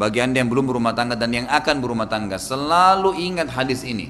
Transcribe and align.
bagi 0.00 0.24
Anda 0.24 0.40
yang 0.40 0.48
belum 0.48 0.64
berumah 0.64 0.96
tangga 0.96 1.12
dan 1.12 1.28
yang 1.28 1.44
akan 1.44 1.76
berumah 1.84 2.08
tangga, 2.08 2.40
selalu 2.40 3.20
ingat 3.20 3.52
hadis 3.52 3.84
ini. 3.84 4.08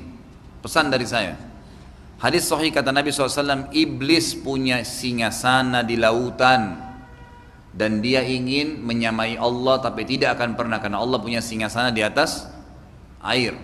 Pesan 0.63 0.87
dari 0.87 1.03
saya. 1.03 1.35
Hadis 2.23 2.47
sahih 2.47 2.71
kata 2.71 2.95
Nabi 2.95 3.11
SAW, 3.11 3.75
iblis 3.75 4.39
punya 4.39 4.87
singasana 4.87 5.83
di 5.83 5.99
lautan 5.99 6.79
dan 7.75 7.99
dia 7.99 8.23
ingin 8.23 8.79
menyamai 8.87 9.35
Allah 9.35 9.83
tapi 9.83 10.07
tidak 10.07 10.39
akan 10.39 10.55
pernah 10.55 10.79
karena 10.79 11.03
Allah 11.03 11.19
punya 11.19 11.43
singasana 11.43 11.91
di 11.91 12.07
atas 12.07 12.47
air. 13.27 13.59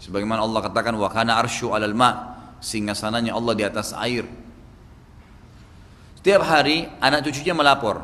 Sebagaimana 0.00 0.40
Allah 0.40 0.60
katakan 0.64 0.96
wa 0.96 1.12
kana 1.12 1.36
arsyu 1.36 1.68
alal 1.76 1.92
ma, 1.92 2.32
singgasananya 2.64 3.36
Allah 3.36 3.52
di 3.52 3.64
atas 3.68 3.92
air. 3.92 4.24
Setiap 6.16 6.48
hari 6.48 6.88
anak 7.02 7.28
cucunya 7.28 7.52
melapor, 7.52 8.00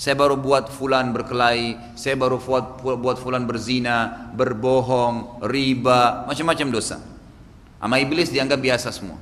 saya 0.00 0.16
baru 0.16 0.40
buat 0.40 0.72
fulan 0.72 1.12
berkelahi, 1.12 1.92
saya 1.92 2.16
baru 2.16 2.40
buat, 2.40 2.80
buat 2.80 3.20
fulan 3.20 3.44
berzina, 3.44 4.32
berbohong, 4.32 5.44
riba, 5.44 6.24
macam-macam 6.24 6.72
dosa. 6.72 7.04
Sama 7.76 8.00
iblis 8.00 8.32
dianggap 8.32 8.64
biasa 8.64 8.96
semua. 8.96 9.20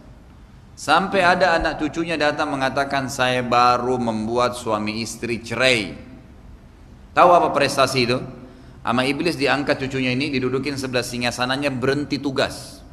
Sampai 0.78 1.26
ada 1.26 1.58
anak 1.58 1.82
cucunya 1.82 2.14
datang 2.14 2.54
mengatakan 2.54 3.10
saya 3.10 3.42
baru 3.42 3.98
membuat 3.98 4.54
suami 4.54 5.02
istri 5.02 5.42
cerai. 5.42 5.98
Tahu 7.10 7.30
apa 7.34 7.50
prestasi 7.50 7.98
itu? 8.06 8.22
Sama 8.86 9.02
iblis 9.02 9.34
diangkat 9.34 9.82
cucunya 9.82 10.14
ini 10.14 10.30
didudukin 10.30 10.78
sebelah 10.78 11.02
singgasananya 11.02 11.74
berhenti 11.74 12.22
tugas. 12.22 12.86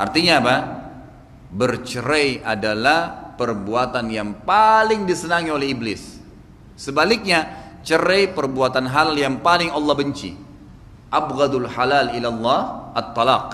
Artinya 0.00 0.40
apa? 0.40 0.56
Bercerai 1.52 2.40
adalah 2.40 3.23
perbuatan 3.36 4.06
yang 4.10 4.42
paling 4.42 5.04
disenangi 5.04 5.50
oleh 5.50 5.70
iblis. 5.74 6.18
Sebaliknya, 6.74 7.46
cerai 7.84 8.32
perbuatan 8.32 8.88
hal 8.88 9.14
yang 9.14 9.38
paling 9.44 9.70
Allah 9.70 9.94
benci. 9.94 10.34
Abghadul 11.12 11.70
halal 11.70 12.16
ilallah 12.16 12.90
at-talaq. 12.96 13.48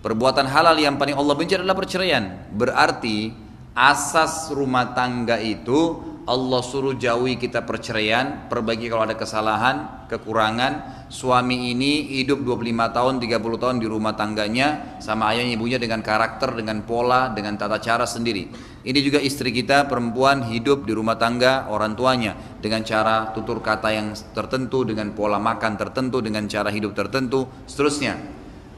Perbuatan 0.00 0.46
halal 0.46 0.78
yang 0.78 0.96
paling 0.96 1.18
Allah 1.18 1.34
benci 1.34 1.58
adalah 1.58 1.76
perceraian. 1.76 2.46
Berarti 2.54 3.34
asas 3.76 4.48
rumah 4.54 4.96
tangga 4.96 5.36
itu 5.36 6.00
Allah 6.26 6.58
suruh 6.58 6.98
jauhi 6.98 7.38
kita 7.38 7.62
perceraian, 7.62 8.50
perbaiki 8.50 8.90
kalau 8.90 9.06
ada 9.06 9.14
kesalahan, 9.14 10.10
kekurangan. 10.10 11.06
Suami 11.06 11.70
ini 11.70 12.18
hidup 12.18 12.42
25 12.42 12.90
tahun, 12.90 13.14
30 13.22 13.62
tahun 13.62 13.76
di 13.78 13.86
rumah 13.86 14.18
tangganya 14.18 14.98
sama 14.98 15.30
ayahnya 15.30 15.54
ibunya 15.54 15.78
dengan 15.78 16.02
karakter, 16.02 16.50
dengan 16.58 16.82
pola, 16.82 17.30
dengan 17.30 17.54
tata 17.54 17.78
cara 17.78 18.02
sendiri. 18.10 18.50
Ini 18.82 18.98
juga 19.06 19.22
istri 19.22 19.54
kita 19.54 19.86
perempuan 19.86 20.50
hidup 20.50 20.82
di 20.82 20.98
rumah 20.98 21.14
tangga 21.14 21.70
orang 21.70 21.94
tuanya 21.94 22.34
dengan 22.58 22.82
cara 22.82 23.30
tutur 23.30 23.62
kata 23.62 23.94
yang 23.94 24.10
tertentu, 24.34 24.82
dengan 24.82 25.14
pola 25.14 25.38
makan 25.38 25.78
tertentu, 25.78 26.18
dengan 26.18 26.50
cara 26.50 26.74
hidup 26.74 26.90
tertentu, 26.90 27.46
seterusnya. 27.70 28.18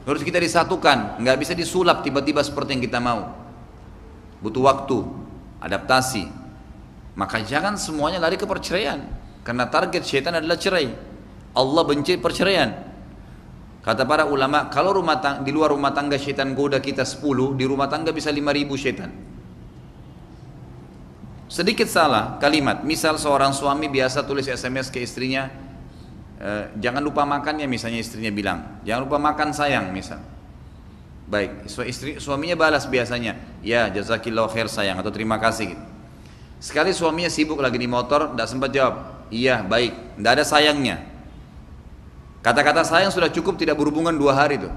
Harus 0.05 0.21
kita 0.21 0.37
disatukan, 0.37 1.17
nggak 1.17 1.37
bisa 1.41 1.57
disulap 1.57 2.05
tiba-tiba 2.05 2.45
seperti 2.45 2.77
yang 2.77 2.83
kita 2.85 3.01
mau. 3.01 3.25
Butuh 4.37 4.61
waktu, 4.69 5.01
adaptasi, 5.65 6.38
maka 7.17 7.41
jangan 7.41 7.79
semuanya 7.79 8.21
lari 8.21 8.37
ke 8.37 8.45
perceraian. 8.45 9.01
Karena 9.41 9.65
target 9.65 10.05
syaitan 10.05 10.35
adalah 10.37 10.59
cerai. 10.59 10.93
Allah 11.55 11.83
benci 11.87 12.19
perceraian. 12.21 12.89
Kata 13.79 14.03
para 14.03 14.27
ulama, 14.27 14.67
kalau 14.69 14.93
rumah 14.93 15.17
tangga, 15.23 15.41
di 15.41 15.49
luar 15.55 15.71
rumah 15.71 15.95
tangga 15.95 16.19
syaitan 16.19 16.51
goda 16.53 16.77
kita 16.83 17.07
10, 17.07 17.57
di 17.57 17.65
rumah 17.65 17.87
tangga 17.87 18.13
bisa 18.13 18.29
5000 18.29 18.75
syaitan. 18.77 19.09
Sedikit 21.49 21.89
salah 21.89 22.37
kalimat, 22.37 22.85
misal 22.85 23.17
seorang 23.17 23.55
suami 23.55 23.89
biasa 23.89 24.21
tulis 24.27 24.45
SMS 24.45 24.93
ke 24.93 25.01
istrinya, 25.01 25.49
e, 26.37 26.77
jangan 26.77 27.01
lupa 27.01 27.25
makannya 27.25 27.65
misalnya 27.65 27.97
istrinya 27.97 28.29
bilang, 28.29 28.59
jangan 28.85 29.09
lupa 29.09 29.17
makan 29.17 29.49
sayang 29.49 29.89
misal. 29.89 30.21
Baik, 31.25 31.65
istri, 31.89 32.21
suaminya 32.21 32.53
balas 32.53 32.85
biasanya, 32.85 33.33
ya 33.65 33.89
jazakillah 33.89 34.45
khair 34.53 34.69
sayang 34.69 35.01
atau 35.01 35.09
terima 35.09 35.41
kasih 35.41 35.73
gitu. 35.73 35.88
Sekali 36.59 36.91
suaminya 36.91 37.31
sibuk 37.31 37.59
lagi 37.63 37.79
di 37.79 37.87
motor, 37.87 38.35
tidak 38.35 38.47
sempat 38.51 38.69
jawab. 38.75 39.27
Iya, 39.31 39.63
baik. 39.63 40.19
Tidak 40.19 40.31
ada 40.31 40.43
sayangnya. 40.43 40.99
Kata-kata 42.39 42.83
sayang 42.87 43.11
sudah 43.11 43.31
cukup 43.31 43.59
tidak 43.59 43.79
berhubungan 43.79 44.15
dua 44.15 44.35
hari 44.35 44.59
itu. 44.59 44.71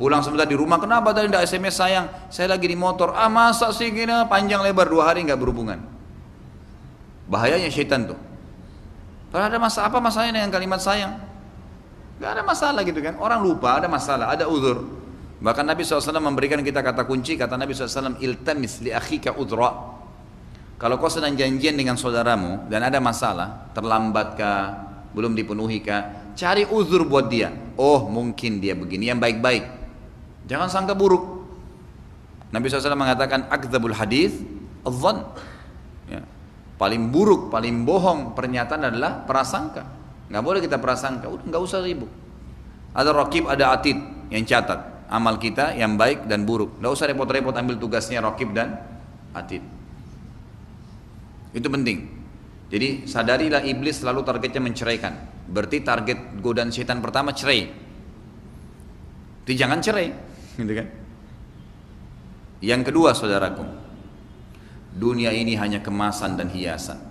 Pulang 0.00 0.24
sebentar 0.24 0.48
di 0.48 0.56
rumah, 0.56 0.80
kenapa 0.80 1.12
tadi 1.12 1.28
tidak 1.28 1.44
SMS 1.44 1.76
sayang? 1.76 2.08
Saya 2.32 2.56
lagi 2.56 2.64
di 2.64 2.76
motor. 2.76 3.12
Ah 3.12 3.28
masa 3.28 3.68
sih 3.76 3.92
gini 3.92 4.12
panjang 4.32 4.64
lebar 4.64 4.88
dua 4.88 5.12
hari 5.12 5.28
nggak 5.28 5.36
berhubungan. 5.36 5.76
Bahayanya 7.28 7.68
syaitan 7.68 8.08
tuh. 8.08 8.16
Kalau 9.30 9.44
ada 9.44 9.60
masalah 9.60 9.86
apa 9.92 9.98
masalahnya 10.00 10.40
dengan 10.40 10.50
kalimat 10.50 10.80
sayang? 10.80 11.20
Gak 12.18 12.30
ada 12.36 12.42
masalah 12.44 12.82
gitu 12.82 13.00
kan. 13.00 13.14
Orang 13.16 13.46
lupa 13.46 13.78
ada 13.78 13.86
masalah, 13.86 14.34
ada 14.34 14.50
uzur. 14.50 14.84
Bahkan 15.40 15.64
Nabi 15.64 15.80
SAW 15.88 16.20
memberikan 16.20 16.60
kita 16.60 16.84
kata 16.84 17.08
kunci, 17.08 17.40
kata 17.40 17.56
Nabi 17.56 17.72
SAW, 17.72 18.20
iltamis 18.20 18.84
li 18.84 18.92
akhika 18.92 19.32
udra. 19.40 19.72
Kalau 20.76 20.96
kau 21.00 21.08
sedang 21.08 21.32
janjian 21.32 21.76
dengan 21.76 21.96
saudaramu 21.96 22.68
dan 22.68 22.84
ada 22.84 23.00
masalah, 23.00 23.72
terlambatkah, 23.72 24.60
belum 25.16 25.32
dipenuhi 25.32 25.80
kah, 25.80 26.32
cari 26.36 26.68
uzur 26.68 27.08
buat 27.08 27.32
dia. 27.32 27.52
Oh 27.80 28.04
mungkin 28.08 28.60
dia 28.60 28.76
begini, 28.76 29.08
yang 29.08 29.20
baik-baik. 29.20 29.64
Jangan 30.44 30.68
sangka 30.68 30.92
buruk. 30.92 31.40
Nabi 32.52 32.68
SAW 32.68 32.96
mengatakan, 32.96 33.48
akzabul 33.48 33.96
hadis, 33.96 34.36
adzan. 34.84 35.24
Ya. 36.04 36.20
Paling 36.76 37.08
buruk, 37.08 37.48
paling 37.48 37.88
bohong 37.88 38.36
pernyataan 38.36 38.92
adalah 38.92 39.24
prasangka. 39.24 39.88
Nggak 40.28 40.44
boleh 40.44 40.60
kita 40.60 40.76
prasangka, 40.76 41.32
udah 41.32 41.44
nggak 41.48 41.62
usah 41.64 41.80
ribut. 41.80 42.12
Ada 42.92 43.12
rakib, 43.16 43.48
ada 43.48 43.72
atid 43.72 43.96
yang 44.28 44.44
catat 44.44 44.99
amal 45.10 45.42
kita 45.42 45.74
yang 45.74 45.98
baik 45.98 46.30
dan 46.30 46.46
buruk. 46.46 46.78
Tidak 46.78 46.90
usah 46.94 47.10
repot-repot 47.10 47.52
ambil 47.52 47.76
tugasnya 47.76 48.22
rokib 48.22 48.54
dan 48.54 48.78
atid. 49.34 49.60
Itu 51.50 51.66
penting. 51.66 52.06
Jadi 52.70 53.10
sadarilah 53.10 53.66
iblis 53.66 53.98
selalu 53.98 54.22
targetnya 54.22 54.62
menceraikan. 54.62 55.14
Berarti 55.50 55.82
target 55.82 56.38
godaan 56.38 56.70
setan 56.70 57.02
pertama 57.02 57.34
cerai. 57.34 57.66
Jadi 59.42 59.54
jangan 59.58 59.82
cerai, 59.82 60.14
gitu 60.62 60.72
kan? 60.78 60.86
Yang 62.62 62.80
kedua 62.92 63.10
saudaraku, 63.10 63.66
dunia 64.94 65.34
ini 65.34 65.58
hanya 65.58 65.82
kemasan 65.82 66.38
dan 66.38 66.46
hiasan. 66.54 67.02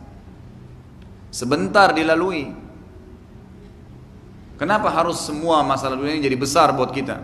Sebentar 1.36 1.92
dilalui. 1.92 2.48
Kenapa 4.56 4.88
harus 4.92 5.20
semua 5.20 5.60
masalah 5.68 6.00
dunia 6.00 6.16
ini 6.16 6.24
jadi 6.24 6.40
besar 6.40 6.72
buat 6.72 6.96
kita? 6.96 7.20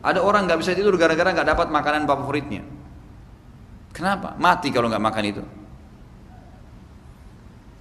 Ada 0.00 0.24
orang 0.24 0.48
nggak 0.48 0.58
bisa 0.60 0.72
tidur 0.72 0.96
gara-gara 0.96 1.32
nggak 1.32 1.48
dapat 1.48 1.66
makanan 1.68 2.08
favoritnya. 2.08 2.64
Kenapa? 3.92 4.38
Mati 4.40 4.72
kalau 4.72 4.88
nggak 4.88 5.04
makan 5.04 5.24
itu. 5.28 5.42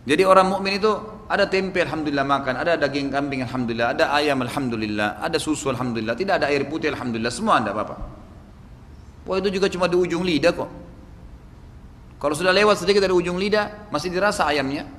Jadi 0.10 0.24
orang 0.25 0.50
mukmin 0.50 0.81
itu 0.81 0.89
ada 1.30 1.45
tempe 1.45 1.86
alhamdulillah 1.86 2.25
makan, 2.25 2.54
ada 2.57 2.74
daging 2.80 3.13
kambing 3.13 3.45
alhamdulillah, 3.45 3.94
ada 3.94 4.10
ayam 4.18 4.42
alhamdulillah, 4.42 5.21
ada 5.21 5.38
susu 5.38 5.69
alhamdulillah, 5.69 6.18
tidak 6.18 6.42
ada 6.42 6.50
air 6.50 6.66
putih 6.66 6.89
alhamdulillah, 6.89 7.30
semua 7.30 7.62
ada 7.62 7.75
apa-apa. 7.77 7.95
Wah 9.30 9.38
itu 9.38 9.54
juga 9.54 9.69
cuma 9.69 9.86
di 9.86 9.94
ujung 9.94 10.25
lidah 10.25 10.50
kok. 10.50 10.69
Kalau 12.18 12.33
sudah 12.33 12.50
lewat 12.50 12.81
sedikit 12.81 13.06
dari 13.06 13.13
ujung 13.13 13.38
lidah, 13.38 13.92
masih 13.94 14.10
dirasa 14.10 14.50
ayamnya, 14.50 14.89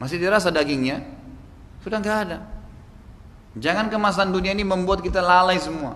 masih 0.00 0.16
dirasa 0.16 0.48
dagingnya, 0.48 1.16
Sudah 1.86 2.02
nggak 2.02 2.18
ada. 2.26 2.42
Jangan 3.54 3.86
kemasan 3.86 4.34
dunia 4.34 4.50
ini 4.50 4.66
membuat 4.66 5.06
kita 5.06 5.22
lalai 5.22 5.62
semua. 5.62 5.94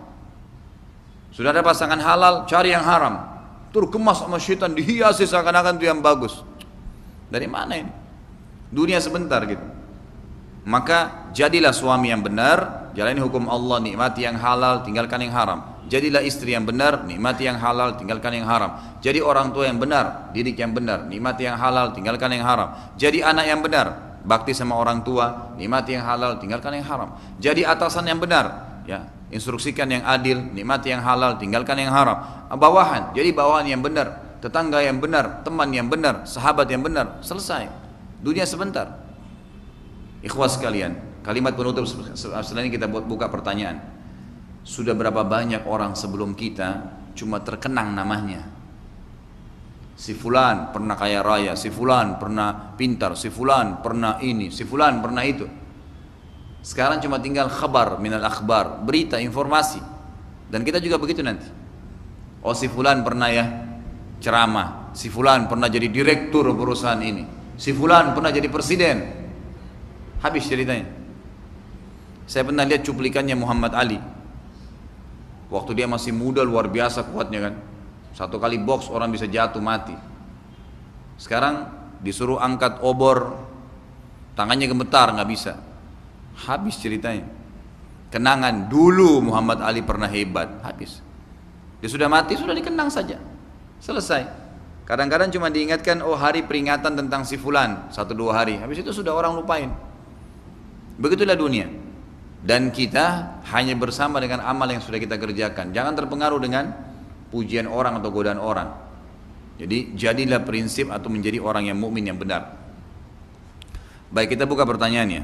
Sudah 1.30 1.54
ada 1.54 1.62
pasangan 1.62 1.98
halal, 1.98 2.44
cari 2.50 2.74
yang 2.74 2.82
haram. 2.82 3.22
Terkemas 3.70 4.22
sama 4.22 4.42
syaitan, 4.42 4.74
dihiasi 4.74 5.24
seakan-akan 5.26 5.78
itu 5.78 5.86
yang 5.86 6.02
bagus. 6.02 6.42
Dari 7.30 7.46
mana 7.46 7.78
ini? 7.78 7.92
Dunia 8.70 8.98
sebentar 8.98 9.42
gitu. 9.46 9.62
Maka 10.66 11.30
jadilah 11.32 11.72
suami 11.72 12.10
yang 12.12 12.20
benar, 12.20 12.90
jalani 12.92 13.22
hukum 13.22 13.46
Allah, 13.46 13.78
nikmati 13.80 14.26
yang 14.26 14.36
halal, 14.36 14.82
tinggalkan 14.82 15.22
yang 15.22 15.32
haram. 15.32 15.80
Jadilah 15.90 16.22
istri 16.22 16.54
yang 16.54 16.66
benar, 16.66 17.02
nikmati 17.02 17.50
yang 17.50 17.58
halal, 17.58 17.98
tinggalkan 17.98 18.30
yang 18.36 18.46
haram. 18.46 18.98
Jadi 19.02 19.18
orang 19.18 19.50
tua 19.50 19.66
yang 19.66 19.78
benar, 19.82 20.30
didik 20.30 20.58
yang 20.58 20.70
benar, 20.70 21.06
nikmati 21.06 21.46
yang 21.48 21.58
halal, 21.58 21.90
tinggalkan 21.90 22.30
yang 22.30 22.46
haram. 22.46 22.74
Jadi 22.94 23.24
anak 23.24 23.46
yang 23.48 23.58
benar, 23.58 24.18
bakti 24.22 24.54
sama 24.54 24.78
orang 24.78 25.02
tua, 25.02 25.54
nikmati 25.58 25.96
yang 25.98 26.06
halal, 26.06 26.38
tinggalkan 26.38 26.78
yang 26.78 26.86
haram. 26.86 27.16
Jadi 27.42 27.66
atasan 27.66 28.06
yang 28.06 28.20
benar, 28.22 28.78
ya, 28.86 29.02
instruksikan 29.30 29.88
yang 29.90 30.02
adil, 30.06 30.42
nikmati 30.42 30.90
yang 30.90 31.02
halal, 31.02 31.38
tinggalkan 31.38 31.78
yang 31.78 31.94
haram. 31.94 32.46
Bawahan, 32.50 33.14
jadi 33.14 33.30
bawahan 33.30 33.66
yang 33.70 33.82
benar, 33.82 34.38
tetangga 34.42 34.82
yang 34.82 34.98
benar, 34.98 35.46
teman 35.46 35.70
yang 35.70 35.86
benar, 35.86 36.26
sahabat 36.26 36.66
yang 36.70 36.82
benar, 36.82 37.22
selesai. 37.22 37.70
Dunia 38.20 38.44
sebentar. 38.44 39.00
Ikhwas 40.20 40.60
sekalian, 40.60 41.22
kalimat 41.24 41.56
penutup 41.56 41.88
ini 41.88 42.68
kita 42.68 42.86
buat 42.90 43.08
buka 43.08 43.32
pertanyaan. 43.32 43.80
Sudah 44.60 44.92
berapa 44.92 45.24
banyak 45.24 45.64
orang 45.64 45.96
sebelum 45.96 46.36
kita 46.36 47.00
cuma 47.16 47.40
terkenang 47.40 47.96
namanya, 47.96 48.60
Si 50.00 50.16
fulan 50.16 50.72
pernah 50.72 50.96
kaya 50.96 51.20
raya, 51.20 51.52
si 51.60 51.68
fulan 51.68 52.16
pernah 52.16 52.72
pintar, 52.72 53.20
si 53.20 53.28
fulan 53.28 53.84
pernah 53.84 54.16
ini, 54.24 54.48
si 54.48 54.64
fulan 54.64 55.04
pernah 55.04 55.20
itu. 55.28 55.44
Sekarang 56.60 57.00
cuma 57.00 57.16
tinggal 57.16 57.48
khabar 57.48 57.96
minal 57.96 58.20
akhbar, 58.20 58.84
berita, 58.84 59.16
informasi. 59.16 59.80
Dan 60.50 60.60
kita 60.66 60.82
juga 60.82 61.00
begitu 61.00 61.24
nanti. 61.24 61.48
Oh 62.44 62.52
si 62.56 62.68
fulan 62.68 63.04
pernah 63.04 63.28
ya 63.32 63.44
ceramah, 64.20 64.92
si 64.92 65.08
fulan 65.08 65.48
pernah 65.48 65.68
jadi 65.68 65.88
direktur 65.88 66.52
perusahaan 66.52 67.00
ini, 67.00 67.24
si 67.56 67.72
fulan 67.72 68.12
pernah 68.12 68.28
jadi 68.32 68.48
presiden. 68.48 68.96
Habis 70.20 70.44
ceritanya. 70.48 70.88
Saya 72.28 72.44
pernah 72.44 72.68
lihat 72.68 72.84
cuplikannya 72.84 73.36
Muhammad 73.36 73.72
Ali. 73.72 73.98
Waktu 75.50 75.70
dia 75.74 75.88
masih 75.88 76.12
muda 76.12 76.44
luar 76.44 76.70
biasa 76.70 77.08
kuatnya 77.10 77.40
kan 77.50 77.54
satu 78.14 78.42
kali 78.42 78.58
box 78.58 78.90
orang 78.90 79.10
bisa 79.14 79.26
jatuh 79.26 79.62
mati. 79.62 79.94
Sekarang 81.20 81.68
disuruh 82.02 82.40
angkat 82.40 82.82
obor, 82.82 83.38
tangannya 84.34 84.66
gemetar 84.66 85.14
nggak 85.14 85.30
bisa. 85.30 85.52
Habis 86.40 86.80
ceritanya. 86.80 87.28
Kenangan 88.10 88.66
dulu 88.66 89.22
Muhammad 89.22 89.62
Ali 89.62 89.84
pernah 89.84 90.10
hebat, 90.10 90.64
habis. 90.66 90.98
Dia 91.78 91.88
sudah 91.88 92.10
mati, 92.10 92.34
sudah 92.34 92.56
dikenang 92.56 92.90
saja. 92.90 93.20
Selesai. 93.78 94.26
Kadang-kadang 94.88 95.30
cuma 95.30 95.46
diingatkan, 95.52 96.02
oh 96.02 96.18
hari 96.18 96.42
peringatan 96.42 96.98
tentang 96.98 97.22
si 97.22 97.38
fulan, 97.38 97.86
satu 97.94 98.10
dua 98.10 98.42
hari. 98.42 98.58
Habis 98.58 98.82
itu 98.82 98.90
sudah 98.90 99.14
orang 99.14 99.38
lupain. 99.38 99.70
Begitulah 100.98 101.38
dunia. 101.38 101.70
Dan 102.40 102.72
kita 102.74 103.38
hanya 103.54 103.76
bersama 103.76 104.18
dengan 104.18 104.42
amal 104.42 104.66
yang 104.66 104.82
sudah 104.82 104.98
kita 104.98 105.20
kerjakan. 105.20 105.70
Jangan 105.70 105.94
terpengaruh 105.94 106.40
dengan 106.42 106.72
pujian 107.30 107.70
orang 107.70 108.02
atau 108.02 108.10
godaan 108.10 108.42
orang. 108.42 108.68
Jadi 109.60 109.92
jadilah 109.92 110.42
prinsip 110.42 110.88
atau 110.88 111.12
menjadi 111.12 111.36
orang 111.38 111.68
yang 111.68 111.76
mukmin 111.76 112.08
yang 112.08 112.16
benar. 112.16 112.56
Baik 114.10 114.34
kita 114.34 114.48
buka 114.48 114.64
pertanyaannya. 114.64 115.22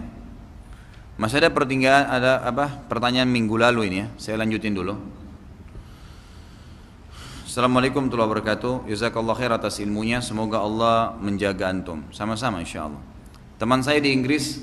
Masih 1.17 1.41
ada 1.41 1.49
pertinggalan 1.49 2.05
ada 2.13 2.45
apa 2.45 2.69
pertanyaan 2.93 3.25
minggu 3.33 3.57
lalu 3.57 3.89
ini 3.89 3.97
ya. 4.05 4.07
Saya 4.21 4.37
lanjutin 4.37 4.77
dulu. 4.77 5.01
Assalamualaikum 7.49 8.05
warahmatullahi 8.05 8.33
wabarakatuh. 8.37 8.75
Jazakallah 8.85 9.33
khair 9.33 9.49
atas 9.49 9.81
ilmunya. 9.81 10.21
Semoga 10.21 10.61
Allah 10.61 11.17
menjaga 11.17 11.73
antum. 11.73 12.05
Sama-sama 12.13 12.61
insyaallah. 12.61 13.01
Teman 13.57 13.81
saya 13.81 13.97
di 13.97 14.13
Inggris 14.13 14.61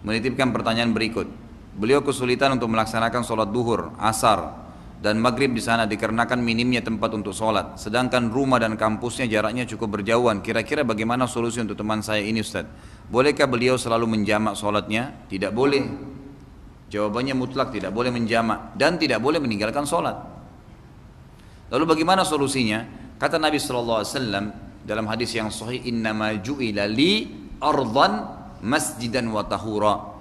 menitipkan 0.00 0.48
pertanyaan 0.48 0.96
berikut. 0.96 1.28
Beliau 1.76 2.00
kesulitan 2.00 2.56
untuk 2.56 2.72
melaksanakan 2.72 3.20
sholat 3.20 3.52
duhur, 3.52 3.92
asar, 4.00 4.48
dan 5.04 5.20
maghrib 5.20 5.52
di 5.52 5.60
sana 5.60 5.84
dikarenakan 5.84 6.40
minimnya 6.40 6.80
tempat 6.80 7.12
untuk 7.12 7.36
sholat. 7.36 7.76
Sedangkan 7.76 8.32
rumah 8.32 8.56
dan 8.56 8.80
kampusnya 8.80 9.28
jaraknya 9.28 9.68
cukup 9.68 10.00
berjauhan. 10.00 10.40
Kira-kira 10.40 10.88
bagaimana 10.88 11.28
solusi 11.28 11.60
untuk 11.60 11.76
teman 11.76 12.00
saya 12.00 12.24
ini 12.24 12.40
Ustaz? 12.40 12.64
Bolehkah 13.08 13.50
beliau 13.50 13.74
selalu 13.80 14.06
menjamak 14.06 14.54
sholatnya? 14.54 15.26
Tidak 15.26 15.50
boleh. 15.50 15.84
Jawabannya 16.92 17.32
mutlak 17.32 17.72
tidak 17.72 17.90
boleh 17.96 18.12
menjamak 18.12 18.76
dan 18.76 19.00
tidak 19.00 19.24
boleh 19.24 19.40
meninggalkan 19.40 19.88
sholat. 19.88 20.12
Lalu 21.72 21.84
bagaimana 21.88 22.20
solusinya? 22.20 22.84
Kata 23.16 23.40
Nabi 23.40 23.56
SAW 23.56 24.04
dalam 24.84 25.06
hadis 25.08 25.32
yang 25.32 25.48
sahih, 25.48 25.80
Innama 25.88 26.36
ju'ila 26.36 26.84
li 26.84 27.32
ardan 27.64 28.12
masjidan 28.60 29.32
wa 29.32 29.40
tahura. 29.48 30.12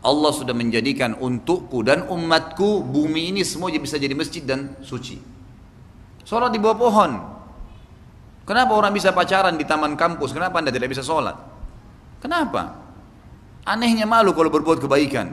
Allah 0.00 0.32
sudah 0.32 0.56
menjadikan 0.56 1.20
untukku 1.20 1.84
dan 1.84 2.08
umatku 2.08 2.80
bumi 2.80 3.36
ini 3.36 3.44
semua 3.44 3.68
bisa 3.68 4.00
jadi 4.00 4.16
masjid 4.16 4.40
dan 4.40 4.80
suci. 4.80 5.20
Sholat 6.24 6.48
di 6.48 6.62
bawah 6.62 6.78
pohon. 6.80 7.12
Kenapa 8.48 8.72
orang 8.72 8.96
bisa 8.96 9.12
pacaran 9.12 9.60
di 9.60 9.68
taman 9.68 10.00
kampus? 10.00 10.32
Kenapa 10.32 10.64
anda 10.64 10.72
tidak 10.72 10.96
bisa 10.96 11.04
sholat? 11.04 11.49
Kenapa? 12.20 12.76
Anehnya 13.64 14.04
malu 14.04 14.36
kalau 14.36 14.52
berbuat 14.52 14.80
kebaikan. 14.80 15.32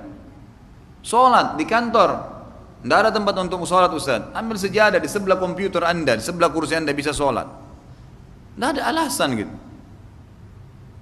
Sholat 1.04 1.60
di 1.60 1.64
kantor. 1.68 2.36
Tidak 2.84 2.98
ada 2.98 3.12
tempat 3.12 3.36
untuk 3.44 3.64
sholat 3.68 3.92
Ustaz. 3.92 4.32
Ambil 4.32 4.56
sejadah 4.56 5.00
di 5.00 5.10
sebelah 5.12 5.36
komputer 5.36 5.84
anda, 5.84 6.16
di 6.16 6.24
sebelah 6.24 6.48
kursi 6.52 6.76
anda 6.80 6.96
bisa 6.96 7.12
sholat. 7.12 7.48
Tidak 8.56 8.70
ada 8.80 8.82
alasan 8.90 9.36
gitu. 9.36 9.54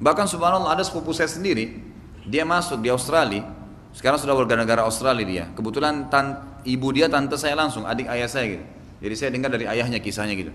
Bahkan 0.01 0.25
subhanallah 0.27 0.75
ada 0.75 0.83
sepupu 0.83 1.15
saya 1.15 1.31
sendiri, 1.31 1.79
dia 2.27 2.43
masuk 2.43 2.83
di 2.83 2.91
Australia, 2.91 3.47
sekarang 3.95 4.19
sudah 4.19 4.35
warga 4.35 4.59
negara 4.59 4.83
Australia 4.83 5.23
dia. 5.23 5.45
Kebetulan 5.55 6.11
tan, 6.11 6.59
ibu 6.67 6.91
dia 6.91 7.07
tante 7.07 7.39
saya 7.39 7.55
langsung, 7.55 7.87
adik 7.87 8.11
ayah 8.11 8.27
saya 8.27 8.59
gitu. 8.59 8.65
Jadi 8.99 9.15
saya 9.15 9.29
dengar 9.31 9.49
dari 9.55 9.69
ayahnya 9.71 10.03
kisahnya 10.03 10.35
gitu. 10.35 10.51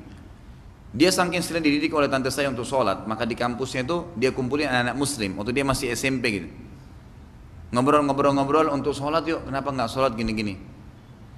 Dia 0.91 1.15
saking 1.15 1.39
sering 1.39 1.63
dididik 1.63 1.95
oleh 1.95 2.11
tante 2.11 2.35
saya 2.35 2.51
untuk 2.51 2.67
sholat, 2.67 3.07
maka 3.07 3.23
di 3.23 3.39
kampusnya 3.39 3.87
itu 3.87 4.11
dia 4.19 4.35
kumpulin 4.35 4.67
anak-anak 4.67 4.97
muslim, 4.99 5.39
waktu 5.39 5.55
dia 5.55 5.63
masih 5.63 5.95
SMP 5.95 6.25
gitu. 6.35 6.49
Ngobrol-ngobrol-ngobrol 7.71 8.67
untuk 8.75 8.91
sholat 8.91 9.23
yuk, 9.31 9.47
kenapa 9.47 9.71
nggak 9.71 9.87
sholat 9.87 10.19
gini-gini. 10.19 10.59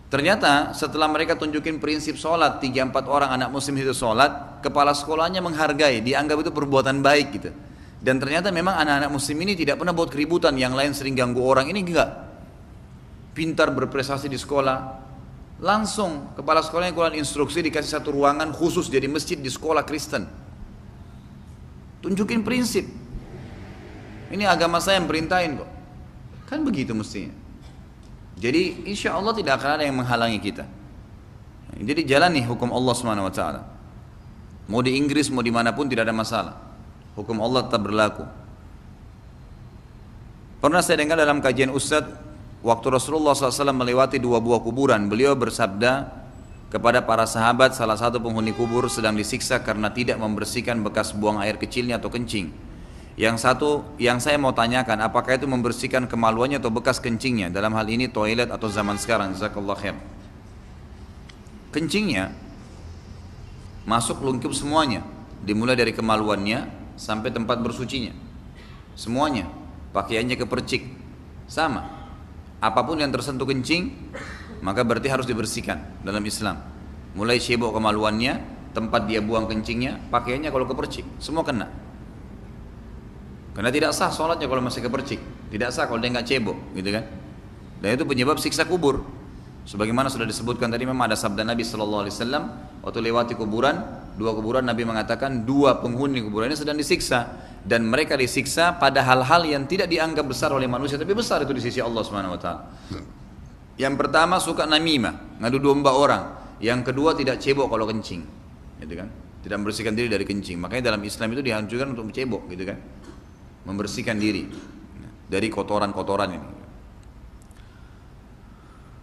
Ternyata 0.09 0.73
setelah 0.73 1.09
mereka 1.09 1.37
tunjukin 1.37 1.77
prinsip 1.77 2.17
sholat, 2.17 2.65
3-4 2.65 3.05
orang 3.05 3.33
anak 3.33 3.53
muslim 3.53 3.77
itu 3.77 3.93
sholat, 3.93 4.65
kepala 4.65 4.97
sekolahnya 4.97 5.45
menghargai, 5.45 6.01
dianggap 6.01 6.49
itu 6.49 6.51
perbuatan 6.53 7.05
baik 7.05 7.27
gitu. 7.37 7.53
Dan 8.01 8.17
ternyata 8.17 8.49
memang 8.49 8.81
anak-anak 8.81 9.13
muslim 9.13 9.37
ini 9.45 9.53
tidak 9.53 9.77
pernah 9.77 9.93
buat 9.93 10.09
keributan, 10.09 10.57
yang 10.57 10.73
lain 10.73 10.97
sering 10.97 11.13
ganggu 11.13 11.45
orang, 11.45 11.69
ini 11.69 11.85
enggak. 11.85 12.09
Pintar 13.37 13.73
berprestasi 13.73 14.33
di 14.33 14.41
sekolah, 14.41 14.77
langsung 15.63 16.35
kepala 16.35 16.59
sekolahnya 16.59 16.91
keluar 16.91 17.15
instruksi 17.15 17.63
dikasih 17.63 18.03
satu 18.03 18.11
ruangan 18.11 18.51
khusus 18.51 18.91
jadi 18.91 19.07
masjid 19.07 19.39
di 19.39 19.47
sekolah 19.47 19.87
Kristen. 19.87 20.27
Tunjukin 22.03 22.43
prinsip. 22.43 22.83
Ini 24.35 24.43
agama 24.51 24.83
saya 24.83 24.99
yang 24.99 25.07
perintahin 25.07 25.63
kok. 25.63 25.71
Kan 26.51 26.67
begitu 26.67 26.91
mestinya. 26.99 27.31
Jadi 28.43 28.91
insya 28.91 29.15
Allah 29.15 29.39
tidak 29.39 29.63
akan 29.63 29.71
ada 29.79 29.85
yang 29.87 30.03
menghalangi 30.03 30.43
kita. 30.43 30.67
Jadi 31.79 32.03
jalani 32.05 32.43
hukum 32.43 32.75
Allah 32.75 32.93
swt. 32.99 33.41
Mau 34.67 34.83
di 34.83 34.99
Inggris 34.99 35.31
mau 35.31 35.47
di 35.47 35.55
mana 35.55 35.71
pun 35.71 35.87
tidak 35.87 36.11
ada 36.11 36.17
masalah. 36.17 36.59
Hukum 37.15 37.39
Allah 37.39 37.71
tetap 37.71 37.87
berlaku. 37.87 38.27
Pernah 40.59 40.83
saya 40.83 41.03
dengar 41.03 41.19
dalam 41.19 41.39
kajian 41.39 41.71
Ustadz, 41.71 42.32
waktu 42.63 42.87
Rasulullah 42.95 43.35
SAW 43.35 43.75
melewati 43.75 44.23
dua 44.23 44.39
buah 44.39 44.63
kuburan, 44.63 45.11
beliau 45.11 45.35
bersabda 45.35 46.23
kepada 46.73 47.05
para 47.05 47.29
sahabat 47.29 47.77
salah 47.77 48.01
satu 48.01 48.17
penghuni 48.17 48.57
kubur 48.57 48.89
sedang 48.89 49.13
disiksa 49.13 49.61
karena 49.61 49.93
tidak 49.93 50.17
membersihkan 50.17 50.81
bekas 50.81 51.13
buang 51.13 51.37
air 51.43 51.61
kecilnya 51.61 52.01
atau 52.01 52.09
kencing. 52.09 52.49
Yang 53.13 53.45
satu, 53.45 53.85
yang 54.01 54.25
saya 54.25 54.41
mau 54.41 54.57
tanyakan, 54.57 55.05
apakah 55.05 55.37
itu 55.37 55.45
membersihkan 55.45 56.09
kemaluannya 56.09 56.57
atau 56.57 56.73
bekas 56.73 56.97
kencingnya? 56.97 57.53
Dalam 57.53 57.77
hal 57.77 57.85
ini 57.93 58.09
toilet 58.09 58.49
atau 58.49 58.73
zaman 58.73 58.97
sekarang, 58.97 59.37
jazakallah 59.37 59.77
khair. 59.77 59.97
Kencingnya 61.77 62.33
masuk 63.85 64.25
lungkup 64.25 64.57
semuanya, 64.57 65.05
dimulai 65.45 65.77
dari 65.77 65.93
kemaluannya, 65.93 66.73
sampai 66.97 67.29
tempat 67.29 67.61
bersucinya. 67.61 68.17
Semuanya, 68.97 69.45
pakaiannya 69.93 70.41
kepercik, 70.41 70.89
sama. 71.45 72.02
Apa 72.63 72.87
pun 72.87 73.03
yang 73.03 73.11
tersentuh 73.11 73.43
kencing, 73.43 73.91
maka 74.63 74.87
berarti 74.87 75.11
harus 75.11 75.27
dibersihkan 75.27 76.07
dalam 76.07 76.23
Islam. 76.23 76.63
Mulai 77.19 77.43
sibuk 77.43 77.75
kemaluannya, 77.75 78.39
tempat 78.71 79.11
dia 79.11 79.19
buang 79.19 79.51
kencingnya, 79.51 79.99
pakaiannya 80.15 80.49
kalau 80.55 80.71
kepercik, 80.71 81.03
semua 81.19 81.43
kena. 81.43 81.67
Karena 83.53 83.69
tidak 83.69 83.93
sah 83.93 84.09
sholatnya 84.09 84.47
kalau 84.47 84.63
masih 84.65 84.81
kepercik. 84.81 85.21
Tidak 85.51 85.69
sah 85.75 85.91
kalau 85.91 86.01
dia 86.01 86.15
nggak 86.15 86.25
cebok, 86.25 86.57
gitu 86.79 86.89
kan? 86.89 87.05
Dan 87.85 87.99
itu 87.99 88.07
penyebab 88.07 88.39
siksa 88.39 88.65
kubur. 88.65 89.05
Sebagaimana 89.67 90.09
sudah 90.09 90.25
disebutkan 90.25 90.71
tadi 90.71 90.87
memang 90.87 91.11
ada 91.11 91.19
sabda 91.19 91.43
Nabi 91.43 91.67
Shallallahu 91.67 92.03
Alaihi 92.07 92.15
Wasallam 92.15 92.45
waktu 92.81 92.99
lewati 93.03 93.35
kuburan, 93.35 94.02
dua 94.17 94.37
kuburan 94.37 94.65
Nabi 94.65 94.85
mengatakan 94.85 95.45
dua 95.45 95.81
penghuni 95.81 96.21
kuburan 96.21 96.53
ini 96.53 96.59
sedang 96.59 96.77
disiksa 96.77 97.49
dan 97.63 97.87
mereka 97.87 98.19
disiksa 98.19 98.75
pada 98.77 99.07
hal-hal 99.07 99.47
yang 99.47 99.65
tidak 99.71 99.87
dianggap 99.87 100.27
besar 100.27 100.51
oleh 100.51 100.67
manusia 100.67 100.99
tapi 100.99 101.15
besar 101.15 101.47
itu 101.47 101.55
di 101.55 101.63
sisi 101.63 101.79
Allah 101.79 102.03
Subhanahu 102.03 102.35
Wa 102.37 102.41
Taala. 102.41 102.63
Yang 103.81 103.95
pertama 103.97 104.37
suka 104.37 104.69
namimah, 104.69 105.41
ngadu 105.41 105.59
domba 105.59 105.97
orang. 105.97 106.25
Yang 106.63 106.93
kedua 106.93 107.17
tidak 107.17 107.43
cebok 107.43 107.73
kalau 107.73 107.89
kencing, 107.89 108.23
gitu 108.79 108.95
kan? 108.95 109.09
Tidak 109.43 109.57
membersihkan 109.59 109.99
diri 109.99 110.07
dari 110.07 110.23
kencing. 110.23 110.61
Makanya 110.61 110.95
dalam 110.95 111.03
Islam 111.03 111.35
itu 111.35 111.43
dihancurkan 111.43 111.91
untuk 111.91 112.15
cebok, 112.15 112.47
gitu 112.53 112.63
kan? 112.69 112.79
Membersihkan 113.67 114.21
diri 114.21 114.47
dari 115.27 115.49
kotoran-kotoran 115.51 116.31
ini. 116.31 116.51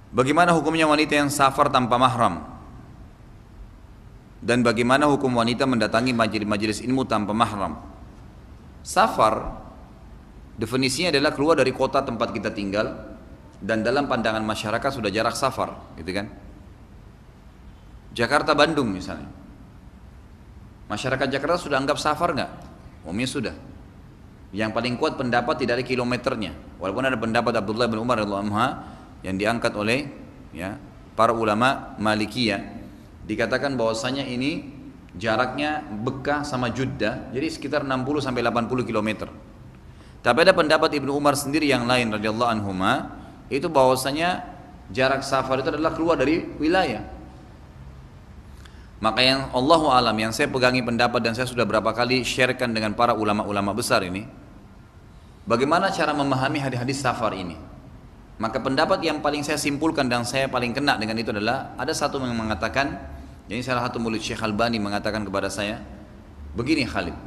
Bagaimana 0.09 0.55
hukumnya 0.55 0.87
wanita 0.89 1.17
yang 1.17 1.29
safar 1.29 1.69
tanpa 1.73 1.97
mahram? 1.99 2.58
Dan 4.39 4.63
bagaimana 4.63 5.03
hukum 5.11 5.35
wanita 5.35 5.67
mendatangi 5.67 6.15
majelis-majelis 6.15 6.79
ilmu 6.87 7.03
tanpa 7.03 7.35
mahram? 7.35 7.75
Safar 8.79 9.59
definisinya 10.55 11.11
adalah 11.11 11.35
keluar 11.35 11.59
dari 11.59 11.75
kota 11.75 11.99
tempat 11.99 12.31
kita 12.31 12.55
tinggal 12.55 12.87
dan 13.59 13.83
dalam 13.83 14.07
pandangan 14.07 14.39
masyarakat 14.39 14.91
sudah 14.95 15.11
jarak 15.11 15.35
safar, 15.35 15.75
gitu 15.99 16.15
kan? 16.15 16.31
Jakarta 18.15 18.55
Bandung 18.55 18.87
misalnya. 18.87 19.27
Masyarakat 20.87 21.27
Jakarta 21.27 21.59
sudah 21.59 21.77
anggap 21.77 21.99
safar 21.99 22.31
nggak? 22.31 22.51
Umumnya 23.03 23.27
sudah. 23.27 23.55
Yang 24.55 24.71
paling 24.73 24.95
kuat 24.97 25.19
pendapat 25.19 25.61
tidak 25.61 25.83
ada 25.83 25.85
kilometernya. 25.85 26.55
Walaupun 26.79 27.03
ada 27.05 27.19
pendapat 27.19 27.53
Abdullah 27.59 27.85
bin 27.91 27.99
Umar 28.01 28.23
radhiyallahu 28.23 28.55
yang 29.21 29.35
diangkat 29.35 29.75
oleh 29.75 30.07
ya 30.55 30.79
para 31.13 31.35
ulama 31.35 31.93
Malikiyah 31.99 32.78
dikatakan 33.29 33.77
bahwasanya 33.77 34.25
ini 34.25 34.73
jaraknya 35.13 35.85
Bekah 35.85 36.41
sama 36.41 36.73
Jeddah 36.73 37.29
jadi 37.29 37.45
sekitar 37.45 37.85
60 37.85 38.25
sampai 38.25 38.41
80 38.41 38.89
km. 38.89 39.29
Tapi 40.19 40.37
ada 40.41 40.51
pendapat 40.51 40.89
Ibnu 40.97 41.13
Umar 41.13 41.37
sendiri 41.37 41.69
yang 41.69 41.85
lain 41.85 42.09
radhiyallahu 42.09 42.49
anhuma 42.49 43.21
itu 43.47 43.69
bahwasanya 43.69 44.43
jarak 44.89 45.21
safar 45.21 45.61
itu 45.61 45.69
adalah 45.69 45.93
keluar 45.93 46.17
dari 46.17 46.43
wilayah. 46.57 47.05
Maka 48.99 49.21
yang 49.23 49.47
Allah 49.55 49.81
alam 49.95 50.17
yang 50.17 50.35
saya 50.35 50.51
pegangi 50.51 50.83
pendapat 50.83 51.23
dan 51.23 51.31
saya 51.31 51.47
sudah 51.47 51.63
berapa 51.63 51.87
kali 51.95 52.25
sharekan 52.25 52.75
dengan 52.75 52.91
para 52.97 53.15
ulama-ulama 53.15 53.71
besar 53.71 54.03
ini 54.03 54.27
Bagaimana 55.49 55.89
cara 55.89 56.13
memahami 56.13 56.61
hadis-hadis 56.61 57.01
safar 57.01 57.33
ini? 57.33 57.57
Maka 58.37 58.61
pendapat 58.61 59.01
yang 59.01 59.17
paling 59.17 59.41
saya 59.41 59.57
simpulkan 59.57 60.05
dan 60.05 60.21
saya 60.21 60.45
paling 60.45 60.77
kena 60.77 60.93
dengan 61.01 61.17
itu 61.17 61.33
adalah 61.33 61.73
ada 61.73 61.89
satu 61.89 62.21
yang 62.21 62.37
mengatakan, 62.37 63.01
jadi 63.49 63.65
salah 63.65 63.89
satu 63.89 63.97
murid 63.97 64.21
Syekh 64.21 64.45
Albani 64.45 64.77
mengatakan 64.77 65.25
kepada 65.25 65.49
saya, 65.49 65.81
begini 66.53 66.85
Khalid, 66.85 67.17